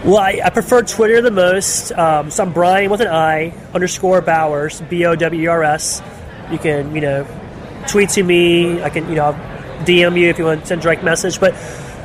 Well, 0.04 0.18
I, 0.18 0.40
I 0.44 0.50
prefer 0.50 0.82
Twitter 0.82 1.22
the 1.22 1.30
most. 1.30 1.90
Um, 1.92 2.30
so 2.30 2.42
I'm 2.44 2.52
Brian 2.52 2.90
with 2.90 3.00
an 3.00 3.08
I 3.08 3.54
underscore 3.72 4.20
Bowers, 4.20 4.80
B 4.82 5.04
O 5.06 5.14
W 5.16 5.42
E 5.42 5.46
R 5.46 5.62
S. 5.64 6.02
You 6.50 6.58
can, 6.58 6.94
you 6.94 7.00
know, 7.00 7.26
tweet 7.88 8.10
to 8.10 8.22
me. 8.22 8.82
I 8.82 8.90
can, 8.90 9.08
you 9.08 9.14
know, 9.14 9.32
DM 9.84 10.18
you 10.18 10.28
if 10.28 10.38
you 10.38 10.44
want 10.44 10.60
to 10.60 10.66
send 10.66 10.80
a 10.80 10.84
direct 10.84 11.02
message. 11.04 11.40
But 11.40 11.52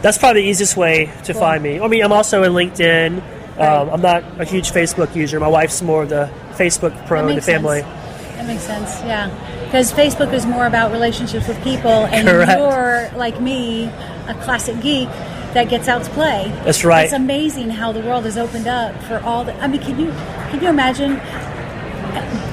that's 0.01 0.17
probably 0.17 0.43
the 0.43 0.47
easiest 0.47 0.77
way 0.77 1.11
to 1.25 1.33
Cool. 1.33 1.41
find 1.41 1.61
me. 1.61 1.81
I 1.81 1.87
mean, 1.89 2.01
I'm 2.03 2.13
also 2.13 2.43
in 2.43 2.53
LinkedIn. 2.53 3.21
Um, 3.59 3.89
I'm 3.89 4.01
not 4.01 4.23
a 4.39 4.45
huge 4.45 4.71
Facebook 4.71 5.13
user. 5.13 5.37
My 5.41 5.49
wife's 5.49 5.81
more 5.81 6.03
of 6.03 6.09
the 6.09 6.29
Facebook 6.51 7.05
pro 7.05 7.27
in 7.27 7.35
the 7.35 7.41
family. 7.41 7.81
sense. 7.81 8.35
That 8.37 8.47
makes 8.47 8.63
sense. 8.63 8.89
Yeah, 9.01 9.27
because 9.65 9.91
Facebook 9.91 10.31
is 10.31 10.45
more 10.45 10.65
about 10.67 10.93
relationships 10.93 11.49
with 11.49 11.61
people, 11.65 12.05
and 12.05 12.25
Correct. 12.25 12.51
you're 12.57 13.09
like 13.19 13.41
me, 13.41 13.87
a 14.29 14.37
classic 14.41 14.79
geek 14.81 15.09
that 15.53 15.69
gets 15.69 15.87
out 15.87 16.03
to 16.03 16.11
play. 16.11 16.51
That's 16.63 16.83
right. 16.83 17.05
It's 17.05 17.13
amazing 17.13 17.69
how 17.69 17.91
the 17.91 18.01
world 18.01 18.25
has 18.25 18.37
opened 18.37 18.67
up 18.67 19.01
for 19.03 19.19
all 19.19 19.43
the. 19.43 19.53
I 19.55 19.67
mean, 19.67 19.81
can 19.81 19.99
you 19.99 20.11
can 20.51 20.61
you 20.61 20.69
imagine? 20.69 21.19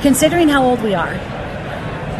Considering 0.02 0.48
how 0.48 0.62
old 0.62 0.82
we 0.82 0.94
are, 0.94 1.14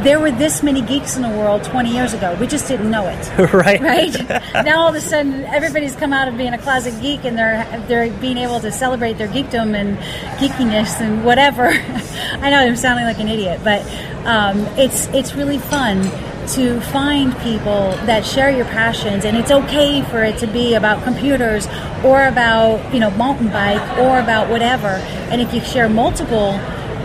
there 0.03 0.19
were 0.21 0.31
this 0.31 0.63
many 0.63 0.83
geeks 0.83 1.17
in 1.17 1.23
the 1.23 1.29
world 1.29 1.65
20 1.65 1.91
years 1.91 2.15
ago. 2.15 2.37
We 2.41 2.47
just 2.47 2.69
didn't 2.69 2.91
know 2.91 3.07
it. 3.09 3.39
right. 3.53 3.81
Right 3.81 4.29
now, 4.65 4.81
all 4.81 4.89
of 4.89 4.95
a 4.95 5.01
sudden, 5.01 5.45
everybody's 5.45 5.97
come 5.97 6.13
out 6.13 6.29
of 6.29 6.37
being 6.37 6.53
a 6.53 6.59
closet 6.59 7.01
geek, 7.01 7.25
and 7.25 7.37
they're 7.37 7.65
they're 7.89 8.11
being 8.19 8.39
able 8.39 8.61
to 8.61 8.71
celebrate 8.71 9.15
their 9.15 9.29
geekdom 9.29 9.75
and 9.75 9.99
geekiness 10.39 11.01
and 11.01 11.25
whatever. 11.25 11.67
I 11.69 12.51
know 12.51 12.59
I'm 12.59 12.77
sounding 12.77 13.05
like 13.05 13.19
an 13.19 13.29
idiot, 13.29 13.61
but 13.65 13.83
um, 14.27 14.61
it's 14.79 15.07
it's 15.09 15.35
really 15.35 15.59
fun 15.59 16.03
to 16.49 16.81
find 16.81 17.37
people 17.39 17.91
that 18.07 18.25
share 18.25 18.51
your 18.51 18.67
passions, 18.67 19.25
and 19.25 19.37
it's 19.37 19.51
okay 19.51 20.03
for 20.03 20.23
it 20.23 20.39
to 20.39 20.47
be 20.47 20.75
about 20.75 21.03
computers 21.05 21.67
or 22.05 22.27
about 22.27 22.93
you 22.93 23.01
know 23.01 23.11
mountain 23.11 23.49
bike 23.49 23.99
or 23.99 24.19
about 24.19 24.49
whatever. 24.51 24.89
And 25.31 25.41
if 25.41 25.53
you 25.53 25.61
share 25.61 25.89
multiple. 25.89 26.51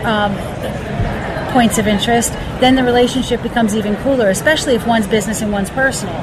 Um, 0.04 0.36
points 1.52 1.78
of 1.78 1.86
interest, 1.86 2.32
then 2.60 2.74
the 2.74 2.82
relationship 2.82 3.42
becomes 3.42 3.76
even 3.76 3.94
cooler, 3.96 4.30
especially 4.30 4.74
if 4.74 4.86
one's 4.86 5.06
business 5.06 5.42
and 5.42 5.52
one's 5.52 5.70
personal, 5.70 6.14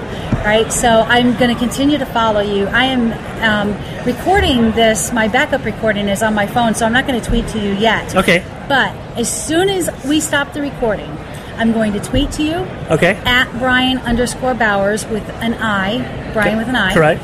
right? 0.43 0.71
So 0.73 0.89
I'm 0.89 1.37
going 1.37 1.53
to 1.53 1.59
continue 1.59 1.97
to 1.97 2.05
follow 2.05 2.41
you. 2.41 2.65
I 2.67 2.85
am 2.85 3.13
um, 3.43 4.05
recording 4.05 4.71
this, 4.71 5.13
my 5.13 5.27
backup 5.27 5.63
recording 5.63 6.09
is 6.09 6.23
on 6.23 6.33
my 6.33 6.47
phone, 6.47 6.73
so 6.73 6.85
I'm 6.85 6.93
not 6.93 7.07
going 7.07 7.21
to 7.21 7.27
tweet 7.27 7.47
to 7.49 7.59
you 7.59 7.73
yet. 7.73 8.15
Okay. 8.15 8.43
But 8.67 8.95
as 9.17 9.29
soon 9.31 9.69
as 9.69 9.89
we 10.05 10.19
stop 10.19 10.53
the 10.53 10.61
recording, 10.61 11.15
I'm 11.59 11.73
going 11.73 11.93
to 11.93 11.99
tweet 11.99 12.31
to 12.33 12.43
you 12.43 12.55
Okay. 12.89 13.15
at 13.25 13.51
Brian 13.59 13.97
underscore 13.99 14.53
Bowers 14.53 15.05
with 15.05 15.27
an 15.41 15.53
I, 15.55 16.31
Brian 16.33 16.57
with 16.57 16.67
an 16.69 16.75
I. 16.75 16.93
Correct. 16.93 17.21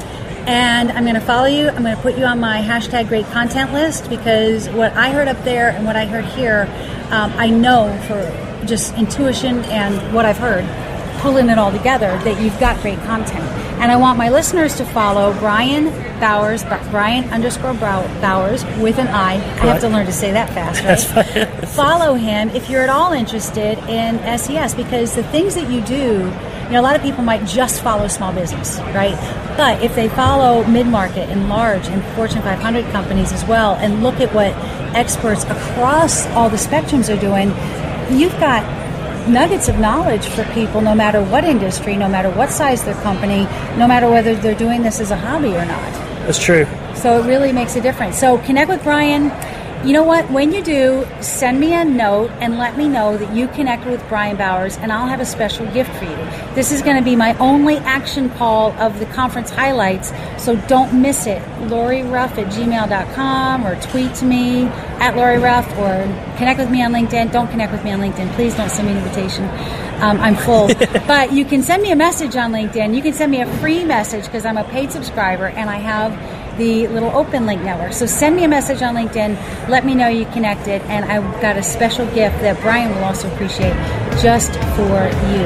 And 0.48 0.92
I'm 0.92 1.04
going 1.04 1.16
to 1.16 1.22
follow 1.22 1.48
you. 1.48 1.70
I'm 1.70 1.82
going 1.82 1.96
to 1.96 2.02
put 2.02 2.18
you 2.18 2.26
on 2.26 2.40
my 2.40 2.62
hashtag 2.62 3.08
great 3.08 3.26
content 3.28 3.74
list 3.74 4.10
because 4.10 4.70
what 4.70 4.92
I 4.94 5.10
heard 5.12 5.28
up 5.28 5.42
there 5.44 5.70
and 5.70 5.86
what 5.86 5.96
I 5.96 6.06
heard 6.06 6.26
here, 6.26 6.68
um, 7.10 7.34
I 7.38 7.50
know 7.50 7.98
for 8.08 8.68
just 8.68 8.94
intuition 8.96 9.64
and 9.66 10.14
what 10.14 10.26
I've 10.26 10.38
heard, 10.38 10.66
pulling 11.22 11.50
it 11.50 11.58
all 11.58 11.72
together, 11.72 12.08
that 12.26 12.40
you've 12.42 12.60
got 12.60 12.80
great 12.82 13.00
content. 13.00 13.44
And 13.80 13.92
I 13.92 13.98
want 13.98 14.18
my 14.18 14.30
listeners 14.30 14.76
to 14.78 14.86
follow 14.86 15.34
Brian 15.40 15.86
Bowers, 16.20 16.64
Brian 16.92 17.26
underscore 17.30 17.74
Bowers 17.74 18.64
with 18.80 18.98
an 18.98 19.08
I. 19.08 19.34
I 19.34 19.38
have 19.38 19.82
to 19.82 19.90
learn 19.90 20.06
to 20.06 20.12
say 20.12 20.32
that 20.32 20.50
fast, 20.50 21.14
right? 21.14 21.68
follow 21.70 22.16
him 22.16 22.50
if 22.50 22.70
you're 22.70 22.84
at 22.84 22.90
all 22.90 23.12
interested 23.12 23.78
in 23.90 24.18
SES 24.38 24.74
because 24.76 25.16
the 25.16 25.24
things 25.26 25.56
that 25.56 25.70
you 25.70 25.82
do, 25.82 26.32
you 26.66 26.72
know, 26.72 26.80
a 26.80 26.82
lot 26.82 26.96
of 26.96 27.02
people 27.02 27.24
might 27.24 27.46
just 27.46 27.82
follow 27.82 28.08
small 28.08 28.34
business, 28.34 28.80
right? 28.96 29.16
But 29.58 29.84
if 29.84 29.94
they 29.94 30.10
follow 30.10 30.64
mid 30.66 30.88
market 30.88 31.30
and 31.30 31.50
large 31.50 31.88
and 31.88 32.04
Fortune 32.16 32.42
500 32.42 32.86
companies 32.92 33.32
as 33.32 33.44
well 33.46 33.76
and 33.76 34.02
look 34.02 34.20
at 34.20 34.34
what 34.34 34.54
experts 34.96 35.44
across 35.44 36.26
all 36.28 36.50
the 36.50 36.58
spectrums 36.58 37.16
are 37.16 37.20
doing, 37.20 37.50
you've 38.18 38.38
got 38.40 38.64
nuggets 39.28 39.68
of 39.68 39.80
knowledge 39.80 40.28
for 40.28 40.44
people 40.54 40.82
no 40.82 40.96
matter 40.96 41.24
what 41.24 41.44
industry, 41.44 41.96
no 41.96 42.08
matter 42.08 42.30
what 42.30 42.50
size 42.50 42.84
their 42.84 42.96
company, 43.02 43.44
no 43.78 43.88
matter 43.88 44.10
whether 44.10 44.36
they're 44.36 44.56
doing 44.56 44.84
this 44.84 45.00
as 45.00 45.12
a 45.12 45.18
hobby 45.18 45.56
or 45.56 45.66
not. 45.66 45.94
That's 46.26 46.40
true. 46.40 46.66
So 46.96 47.20
it 47.20 47.28
really 47.28 47.52
makes 47.52 47.76
a 47.76 47.82
difference. 47.82 48.20
So 48.20 48.38
connect 48.40 48.70
with 48.70 48.84
Brian. 48.84 49.32
You 49.84 49.94
know 49.94 50.04
what? 50.04 50.32
When 50.32 50.52
you 50.52 50.64
do, 50.64 51.06
send 51.22 51.60
me 51.60 51.74
a 51.74 51.86
note 51.86 52.32
and 52.40 52.58
let 52.58 52.76
me 52.76 52.88
know 52.88 53.18
that 53.18 53.36
you 53.36 53.48
connected 53.50 53.92
with 53.92 54.08
Brian 54.10 54.36
Bowers, 54.36 54.78
and 54.78 54.92
I'll 54.92 55.08
have 55.08 55.20
a 55.20 55.26
special 55.26 55.66
gift 55.74 55.92
for 55.98 56.06
you. 56.06 56.16
This 56.56 56.72
is 56.72 56.82
going 56.82 56.98
to 56.98 57.04
be 57.04 57.16
my 57.16 57.38
only 57.38 57.78
action 57.78 58.32
call 58.32 58.72
of 58.74 58.98
the 59.00 59.06
conference 59.06 59.52
highlights, 59.52 60.12
so 60.44 60.56
don't 60.68 61.02
miss 61.02 61.28
it. 61.28 61.42
Lori 61.70 62.02
Ruff 62.02 62.38
at 62.40 62.48
gmail.com 62.48 63.66
or 63.66 63.80
tweet 63.82 64.16
to 64.16 64.26
me 64.26 64.64
at 65.00 65.16
Lori 65.16 65.38
Ruff 65.38 65.68
or 65.78 66.04
connect 66.38 66.60
with 66.60 66.72
me 66.72 66.82
on 66.84 66.92
LinkedIn. 66.92 67.32
Don't 67.32 67.50
connect 67.50 67.72
with 67.72 67.84
me 67.84 67.92
on 67.92 68.00
LinkedIn. 68.00 68.34
Please 68.34 68.56
don't 68.56 68.70
send 68.70 68.88
me 68.88 68.94
an 68.94 69.00
invitation. 69.00 69.44
Um, 70.02 70.20
I'm 70.20 70.36
full. 70.36 70.68
but 71.08 71.32
you 71.32 71.46
can 71.46 71.62
send 71.62 71.84
me 71.84 71.92
a 71.92 71.96
message 71.96 72.36
on 72.36 72.52
LinkedIn. 72.52 72.96
You 72.96 73.02
can 73.02 73.14
send 73.14 73.32
me 73.32 73.42
a 73.42 73.58
free 73.58 73.84
message 73.84 74.26
because 74.26 74.46
I'm 74.46 74.58
a 74.58 74.64
paid 74.64 74.92
subscriber 74.92 75.48
and 75.48 75.70
I 75.70 75.78
have 75.78 76.12
the 76.58 76.88
little 76.88 77.10
open 77.10 77.46
link 77.46 77.62
network. 77.62 77.94
So 77.94 78.06
send 78.06 78.36
me 78.36 78.44
a 78.44 78.48
message 78.48 78.82
on 78.82 78.96
LinkedIn. 78.96 79.70
Let 79.70 79.86
me 79.86 79.96
know 79.96 80.08
you 80.08 80.26
connected, 80.28 80.82
and 80.84 81.06
I've 81.06 81.42
got 81.42 81.58
a 81.58 81.64
special 81.64 82.06
gift 82.08 82.40
that 82.42 82.60
Brian 82.62 82.94
will 82.96 83.04
also 83.04 83.32
appreciate 83.34 83.74
just 84.22 84.54
for 84.76 85.10
you. 85.34 85.46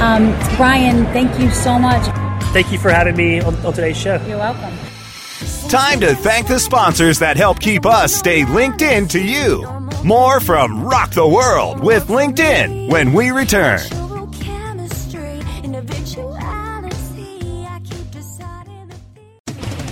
Um, 0.00 0.36
Brian, 0.56 1.04
thank 1.06 1.38
you 1.40 1.50
so 1.50 1.78
much. 1.78 2.04
Thank 2.52 2.70
you 2.72 2.78
for 2.78 2.90
having 2.90 3.16
me 3.16 3.40
on, 3.40 3.54
on 3.64 3.72
today's 3.72 3.96
show. 3.96 4.16
You're 4.26 4.38
welcome. 4.38 4.76
Time 5.68 5.98
to 6.00 6.14
thank 6.14 6.46
the 6.46 6.58
sponsors 6.58 7.18
that 7.18 7.36
help 7.36 7.58
keep 7.58 7.84
us 7.86 8.14
stay 8.14 8.44
linked 8.44 8.82
in 8.82 9.08
to 9.08 9.20
you. 9.20 9.66
More 10.04 10.38
from 10.38 10.84
Rock 10.84 11.10
the 11.10 11.26
World 11.26 11.80
with 11.80 12.08
LinkedIn 12.08 12.90
when 12.90 13.12
we 13.12 13.30
return. 13.30 13.80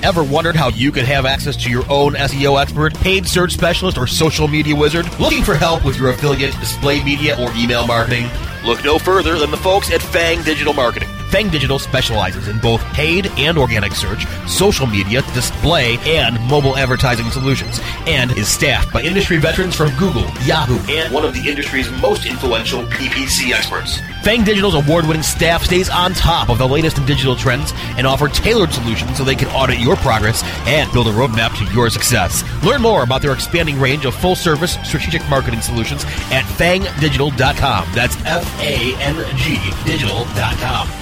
Ever 0.03 0.25
wondered 0.25 0.57
how 0.57 0.71
you 0.71 0.91
could 0.91 1.05
have 1.05 1.25
access 1.25 1.55
to 1.59 1.71
your 1.71 1.85
own 1.89 2.15
SEO 2.15 2.61
expert, 2.61 2.93
paid 2.95 3.25
search 3.25 3.53
specialist, 3.53 3.97
or 3.97 4.09
social 4.09 4.49
media 4.49 4.75
wizard? 4.75 5.07
Looking 5.21 5.45
for 5.45 5.55
help 5.55 5.85
with 5.85 5.97
your 5.97 6.11
affiliate, 6.11 6.59
display 6.59 7.05
media, 7.05 7.39
or 7.39 7.53
email 7.55 7.87
marketing? 7.87 8.29
Look 8.65 8.83
no 8.85 8.99
further 8.99 9.39
than 9.39 9.53
the 9.53 9.57
folks 9.57 9.93
at 9.93 10.03
Fang 10.03 10.43
Digital 10.43 10.73
Marketing. 10.73 11.09
Fang 11.31 11.51
Digital 11.51 11.79
specializes 11.79 12.49
in 12.49 12.59
both 12.59 12.83
paid 12.95 13.29
and 13.39 13.57
organic 13.57 13.93
search, 13.93 14.27
social 14.49 14.89
media, 14.89 15.23
display, 15.35 15.99
and 16.01 16.41
mobile 16.49 16.77
advertising 16.77 17.31
solutions, 17.31 17.79
and 18.09 18.33
is 18.33 18.49
staffed 18.49 18.93
by 18.93 19.03
industry 19.03 19.37
veterans 19.37 19.77
from 19.77 19.97
Google, 19.97 20.29
Yahoo, 20.43 20.79
and 20.93 21.15
one 21.15 21.25
of 21.25 21.33
the 21.33 21.49
industry's 21.49 21.89
most 22.03 22.27
influential 22.27 22.83
PPC 22.87 23.53
experts. 23.53 24.01
Fang 24.23 24.45
Digital's 24.45 24.75
award-winning 24.75 25.23
staff 25.23 25.65
stays 25.65 25.91
on 25.91 26.13
top 26.15 26.49
of 26.49 26.59
the 26.59 26.69
latest 26.69 26.97
in 26.97 27.05
digital 27.07 27.35
trends 27.35 27.73
and 27.97 28.07
offer 28.07 28.29
tailored 28.29 28.73
solutions 28.73 29.17
so 29.17 29.25
they 29.25 29.35
can 29.35 29.49
audit 29.49 29.81
your 29.81 29.97
progress 29.97 30.43
and 30.67 30.91
build 30.93 31.09
a 31.09 31.13
roadmap 31.13 31.57
to 31.59 31.75
your 31.75 31.91
success. 31.91 32.45
Learn 32.65 32.83
more 32.83 33.03
about 33.03 33.21
their 33.21 33.33
expanding 33.33 33.81
range 33.81 34.05
of 34.05 34.15
full-service 34.15 34.79
strategic 34.85 35.29
marketing 35.29 35.61
solutions 35.61 36.05
at 36.31 36.45
fangdigital.com. 36.45 37.89
That's 37.95 38.17
F-A-N-G 38.25 39.91
digital.com. 39.91 41.02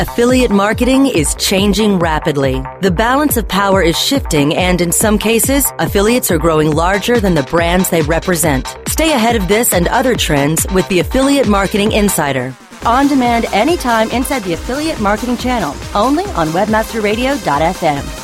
Affiliate 0.00 0.50
marketing 0.50 1.08
is 1.08 1.34
changing 1.34 1.98
rapidly. 1.98 2.62
The 2.80 2.90
balance 2.90 3.36
of 3.36 3.46
power 3.46 3.82
is 3.82 3.98
shifting, 4.00 4.56
and 4.56 4.80
in 4.80 4.92
some 4.92 5.18
cases, 5.18 5.70
affiliates 5.78 6.30
are 6.30 6.38
growing 6.38 6.70
larger 6.70 7.20
than 7.20 7.34
the 7.34 7.42
brands 7.42 7.90
they 7.90 8.00
represent. 8.00 8.74
Stay 8.88 9.12
ahead 9.12 9.36
of 9.36 9.46
this 9.46 9.74
and 9.74 9.88
other 9.88 10.16
trends 10.16 10.66
with 10.72 10.88
the 10.88 11.00
Affiliate 11.00 11.48
Marketing 11.48 11.92
Insider. 11.92 12.56
On 12.86 13.08
demand 13.08 13.44
anytime 13.52 14.10
inside 14.10 14.42
the 14.44 14.54
Affiliate 14.54 15.00
Marketing 15.00 15.36
channel, 15.36 15.76
only 15.94 16.24
on 16.28 16.48
WebmasterRadio.fm. 16.48 18.19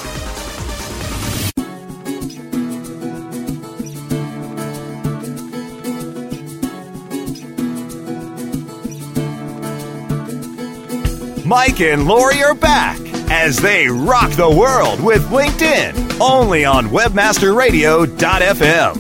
Mike 11.47 11.81
and 11.81 12.07
Lori 12.09 12.43
are 12.43 12.55
back 12.55 12.99
as 13.31 13.59
they 13.59 13.87
rock 13.87 14.33
the 14.33 14.51
world 14.51 15.01
with 15.01 15.23
LinkedIn, 15.31 16.21
only 16.21 16.65
on 16.65 16.87
webmasterradio.fm. 16.87 18.95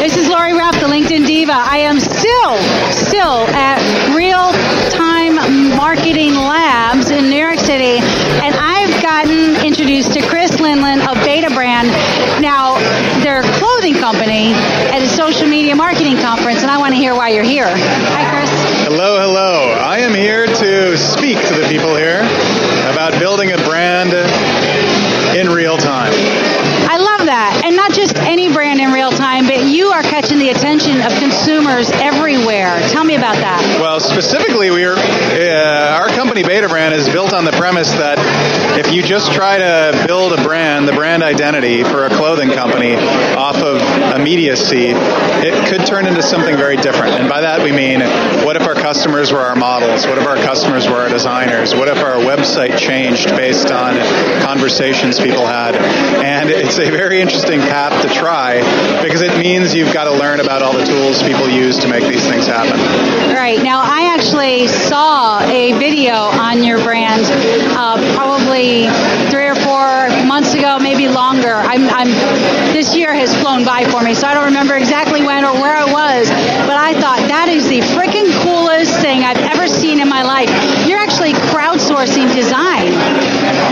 This 0.00 0.16
is 0.16 0.28
Lori 0.28 0.54
Ruff, 0.54 0.74
the 0.80 0.88
LinkedIn 0.88 1.28
Diva. 1.28 1.52
I 1.52 1.76
am 1.78 2.00
still, 2.00 2.56
still 2.90 3.46
at 3.54 3.78
Real 4.16 4.50
Time 4.90 5.36
Marketing 5.76 6.34
Labs 6.34 7.10
in 7.10 7.30
New 7.30 7.38
York 7.38 7.60
City, 7.60 7.98
and 7.98 8.52
I've 8.52 8.75
gotten 9.16 9.64
introduced 9.64 10.12
to 10.12 10.20
Chris 10.20 10.50
Lindland 10.60 11.00
of 11.08 11.16
Betabrand. 11.24 11.88
Now, 12.42 12.76
they're 13.24 13.40
clothing 13.56 13.94
company 13.94 14.52
at 14.92 15.00
a 15.00 15.08
social 15.08 15.48
media 15.48 15.74
marketing 15.74 16.18
conference, 16.18 16.60
and 16.60 16.70
I 16.70 16.76
want 16.76 16.92
to 16.92 17.00
hear 17.00 17.14
why 17.14 17.30
you're 17.30 17.42
here. 17.42 17.64
Hi, 17.64 18.28
Chris. 18.28 18.50
Hello, 18.84 19.18
hello. 19.18 19.72
I 19.72 20.00
am 20.00 20.12
here 20.12 20.44
to 20.44 20.98
speak 20.98 21.38
to 21.48 21.54
the 21.54 21.66
people 21.66 21.96
here 21.96 22.20
about 22.92 23.18
building 23.18 23.52
a 23.52 23.56
brand 23.64 24.12
in 25.32 25.48
real 25.48 25.78
time. 25.78 26.12
I 26.12 27.00
love 27.16 27.26
that. 27.26 27.62
And 27.64 27.76
not 27.76 27.92
just 27.92 28.16
any 28.16 28.52
brand 28.52 28.80
in 28.80 28.92
real 28.92 29.10
time, 29.10 29.46
but 29.46 29.64
you 29.64 29.88
are 29.88 30.02
catching 30.02 30.38
the 30.38 30.50
attention 30.50 31.00
of 31.00 31.12
consumers 31.16 31.90
everywhere. 31.92 32.76
Tell 32.92 33.04
me 33.04 33.16
about 33.16 33.36
that. 33.36 33.80
Well, 33.80 34.00
specifically, 34.00 34.70
we 34.70 34.84
are 34.84 34.96
uh, 34.96 36.00
our 36.00 36.08
company 36.08 36.42
Betabrand 36.42 36.92
is 36.92 37.08
built 37.08 37.32
on 37.32 37.44
the 37.44 37.52
premise 37.52 37.90
that 37.92 38.18
if 38.78 38.92
you 38.92 39.02
just 39.02 39.32
try 39.32 39.58
to 39.58 40.04
build 40.06 40.32
a 40.32 40.42
brand, 40.42 40.88
the 40.88 40.92
brand 40.92 41.22
identity 41.22 41.82
for 41.84 42.04
a 42.04 42.10
clothing 42.10 42.50
company 42.50 42.94
off 42.94 43.56
of 43.56 43.80
immediacy, 44.18 44.92
it 44.92 45.68
could 45.68 45.86
turn 45.86 46.06
into 46.06 46.22
something 46.22 46.56
very 46.56 46.76
different. 46.76 47.14
And 47.14 47.28
by 47.28 47.40
that 47.40 47.62
we 47.62 47.72
mean, 47.72 48.00
what 48.44 48.56
if 48.56 48.62
our 48.66 48.74
customers 48.74 49.32
were 49.32 49.40
our 49.40 49.56
models? 49.56 50.06
What 50.06 50.18
if 50.18 50.26
our 50.26 50.36
customers 50.36 50.86
were 50.88 50.96
our 50.96 51.08
designers? 51.08 51.74
What 51.74 51.88
if 51.88 51.98
our 51.98 52.16
website 52.16 52.78
changed 52.78 53.28
based 53.30 53.70
on 53.70 53.96
conversations 54.42 55.18
people 55.18 55.46
had? 55.46 55.76
And 55.76 56.50
it's 56.50 56.78
a 56.78 56.90
very 56.90 57.05
interesting 57.12 57.60
path 57.60 58.02
to 58.02 58.08
try 58.12 58.58
because 59.02 59.22
it 59.22 59.36
means 59.38 59.74
you've 59.74 59.92
got 59.92 60.04
to 60.04 60.12
learn 60.12 60.40
about 60.40 60.62
all 60.62 60.72
the 60.72 60.84
tools 60.84 61.22
people 61.22 61.48
use 61.48 61.78
to 61.78 61.88
make 61.88 62.04
these 62.04 62.26
things 62.26 62.46
happen. 62.46 62.78
Right. 63.34 63.62
Now, 63.62 63.80
I 63.80 64.14
actually 64.14 64.66
saw 64.66 65.40
a 65.40 65.72
video 65.78 66.14
on 66.14 66.62
your 66.62 66.82
brand 66.82 67.22
uh, 67.76 67.96
probably 68.14 68.88
three 69.30 69.46
or 69.46 69.54
four 69.54 70.08
months 70.26 70.54
ago, 70.54 70.78
maybe 70.78 71.08
longer. 71.08 71.54
I'm, 71.54 71.88
I'm, 71.88 72.08
this 72.72 72.96
year 72.96 73.12
has 73.14 73.34
flown 73.40 73.64
by 73.64 73.84
for 73.84 74.02
me, 74.02 74.14
so 74.14 74.26
I 74.26 74.34
don't 74.34 74.46
remember 74.46 74.74
exactly 74.74 75.22
when 75.22 75.44
or 75.44 75.54
where 75.54 75.76
I 75.76 75.84
was, 75.84 76.28
but 76.28 76.76
I 76.76 76.92
thought 77.00 77.28
that 77.28 77.48
is 77.48 77.68
the 77.68 77.80
freaking 77.94 78.28
coolest 78.46 79.00
thing 79.00 79.24
I've 79.24 79.42
ever 79.50 79.66
seen 79.66 79.98
in 79.98 80.08
my 80.08 80.22
life. 80.22 80.48
You're 80.86 81.00
actually 81.00 81.32
crowdsourcing 81.50 82.32
design. 82.32 82.92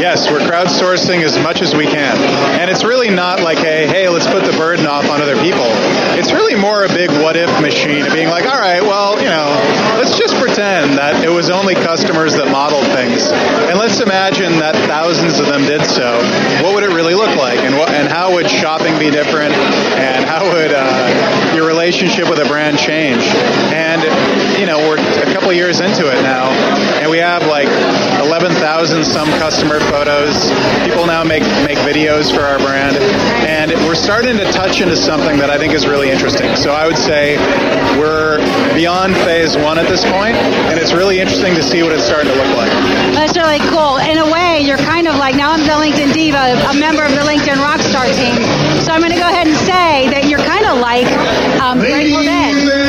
Yes, 0.03 0.29
we're 0.31 0.41
crowdsourcing 0.41 1.23
as 1.23 1.39
much 1.39 1.63
as 1.63 1.77
we 1.77 1.87
can. 1.87 2.17
And 2.59 2.69
it's 2.69 2.83
really 2.83 3.11
not 3.11 3.41
like 3.41 3.59
a, 3.59 3.87
hey, 3.87 4.09
let's 4.09 4.27
put 4.27 4.45
the 4.45 4.57
burden 4.59 4.87
off 4.87 5.09
on 5.09 5.23
other 5.23 5.37
people. 5.37 5.71
It's 6.15 6.33
really 6.33 6.55
more 6.55 6.85
a 6.85 6.89
big 6.89 7.11
what 7.11 7.37
if 7.37 7.51
machine 7.61 8.07
of 8.07 8.13
being 8.13 8.29
like, 8.29 8.47
all 8.47 8.59
right, 8.59 8.81
well, 8.81 9.19
you 9.19 9.27
know, 9.27 9.51
let's 9.99 10.17
just 10.17 10.35
pretend 10.37 10.95
that 10.99 11.25
it 11.25 11.29
was 11.29 11.51
only 11.51 11.75
customers 11.75 12.35
that 12.39 12.47
modeled 12.51 12.87
things. 12.95 13.27
And 13.67 13.79
let's 13.79 13.99
imagine 14.01 14.63
that 14.63 14.79
thousands 14.87 15.41
of 15.41 15.47
them 15.47 15.67
did 15.67 15.83
so. 15.83 16.23
What 16.63 16.75
would 16.75 16.85
it 16.85 16.95
really 16.95 17.15
look 17.15 17.35
like? 17.37 17.59
And, 17.67 17.75
what, 17.75 17.91
and 17.91 18.07
how 18.07 18.33
would 18.35 18.49
shopping 18.49 18.95
be 18.99 19.11
different? 19.11 19.55
And 19.99 20.25
how 20.25 20.47
would 20.47 20.71
uh, 20.71 21.55
your 21.55 21.67
relationship 21.67 22.31
with 22.31 22.39
a 22.39 22.47
brand 22.47 22.79
change? 22.79 23.27
And, 23.75 24.03
you 24.59 24.67
know, 24.67 24.79
we're 24.87 25.03
a 25.03 25.33
couple 25.35 25.53
years 25.53 25.81
into 25.81 26.07
it 26.07 26.23
now, 26.23 26.51
and 27.03 27.11
we 27.11 27.19
have 27.19 27.47
like 27.51 27.69
11,000 28.23 28.55
some 29.05 29.29
customer 29.43 29.81
photos. 29.91 30.51
People 30.87 31.07
now 31.07 31.25
make, 31.25 31.43
make 31.67 31.79
videos 31.83 32.35
for 32.35 32.43
our 32.43 32.59
brand. 32.59 32.97
And 33.47 33.73
we're 33.87 33.99
starting 33.99 34.37
to 34.39 34.45
touch 34.53 34.81
into 34.81 34.97
something 34.97 35.39
that 35.39 35.51
I 35.51 35.59
think 35.59 35.75
is 35.75 35.87
really 35.87 36.04
interesting. 36.11 36.55
So 36.57 36.73
I 36.73 36.87
would 36.87 36.97
say 36.97 37.37
we're 37.99 38.39
beyond 38.75 39.15
phase 39.25 39.57
one 39.57 39.79
at 39.79 39.87
this 39.89 40.05
point, 40.05 40.37
and 40.71 40.79
it's 40.79 40.93
really 40.93 41.21
interesting 41.21 41.55
to 41.55 41.63
see 41.63 41.83
what 41.83 41.93
it's 41.93 42.05
starting 42.05 42.33
to 42.33 42.37
look 42.37 42.57
like. 42.57 42.71
That's 43.15 43.37
really 43.37 43.61
cool. 43.71 43.99
In 43.99 44.19
a 44.19 44.29
way, 44.31 44.61
you're 44.61 44.81
kind 44.81 45.07
of 45.09 45.17
like, 45.17 45.37
now 45.37 45.53
I'm 45.53 45.61
the 45.61 45.77
LinkedIn 45.79 46.13
Diva, 46.13 46.59
a 46.69 46.75
member 46.79 47.03
of 47.05 47.13
the 47.13 47.25
LinkedIn 47.25 47.59
Rockstar 47.63 48.07
team. 48.13 48.37
So 48.83 48.93
I'm 48.93 49.01
going 49.01 49.13
to 49.13 49.19
go 49.19 49.29
ahead 49.29 49.47
and 49.47 49.57
say 49.57 50.11
that 50.13 50.29
you're 50.29 50.45
kind 50.45 50.67
of 50.67 50.79
like 50.79 51.09
um, 51.61 51.79
Grateful 51.79 52.23
Dead. 52.23 52.84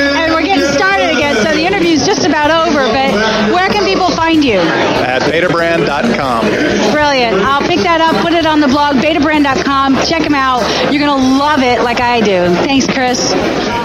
Find 4.35 4.45
you? 4.45 4.59
At 4.59 5.21
betabrand.com. 5.23 6.91
Brilliant. 6.91 7.41
I'll 7.41 7.61
pick 7.67 7.79
that 7.81 8.01
up, 8.01 8.21
put 8.21 8.33
it 8.33 8.45
on 8.45 8.59
the 8.59 8.67
blog, 8.67 8.95
betabrand.com. 8.95 9.95
Check 10.05 10.23
them 10.23 10.35
out. 10.35 10.61
You're 10.91 11.05
going 11.05 11.19
to 11.19 11.37
love 11.37 11.61
it 11.61 11.81
like 11.81 12.01
I 12.01 12.21
do. 12.21 12.53
Thanks, 12.65 12.87
Chris. 12.87 13.84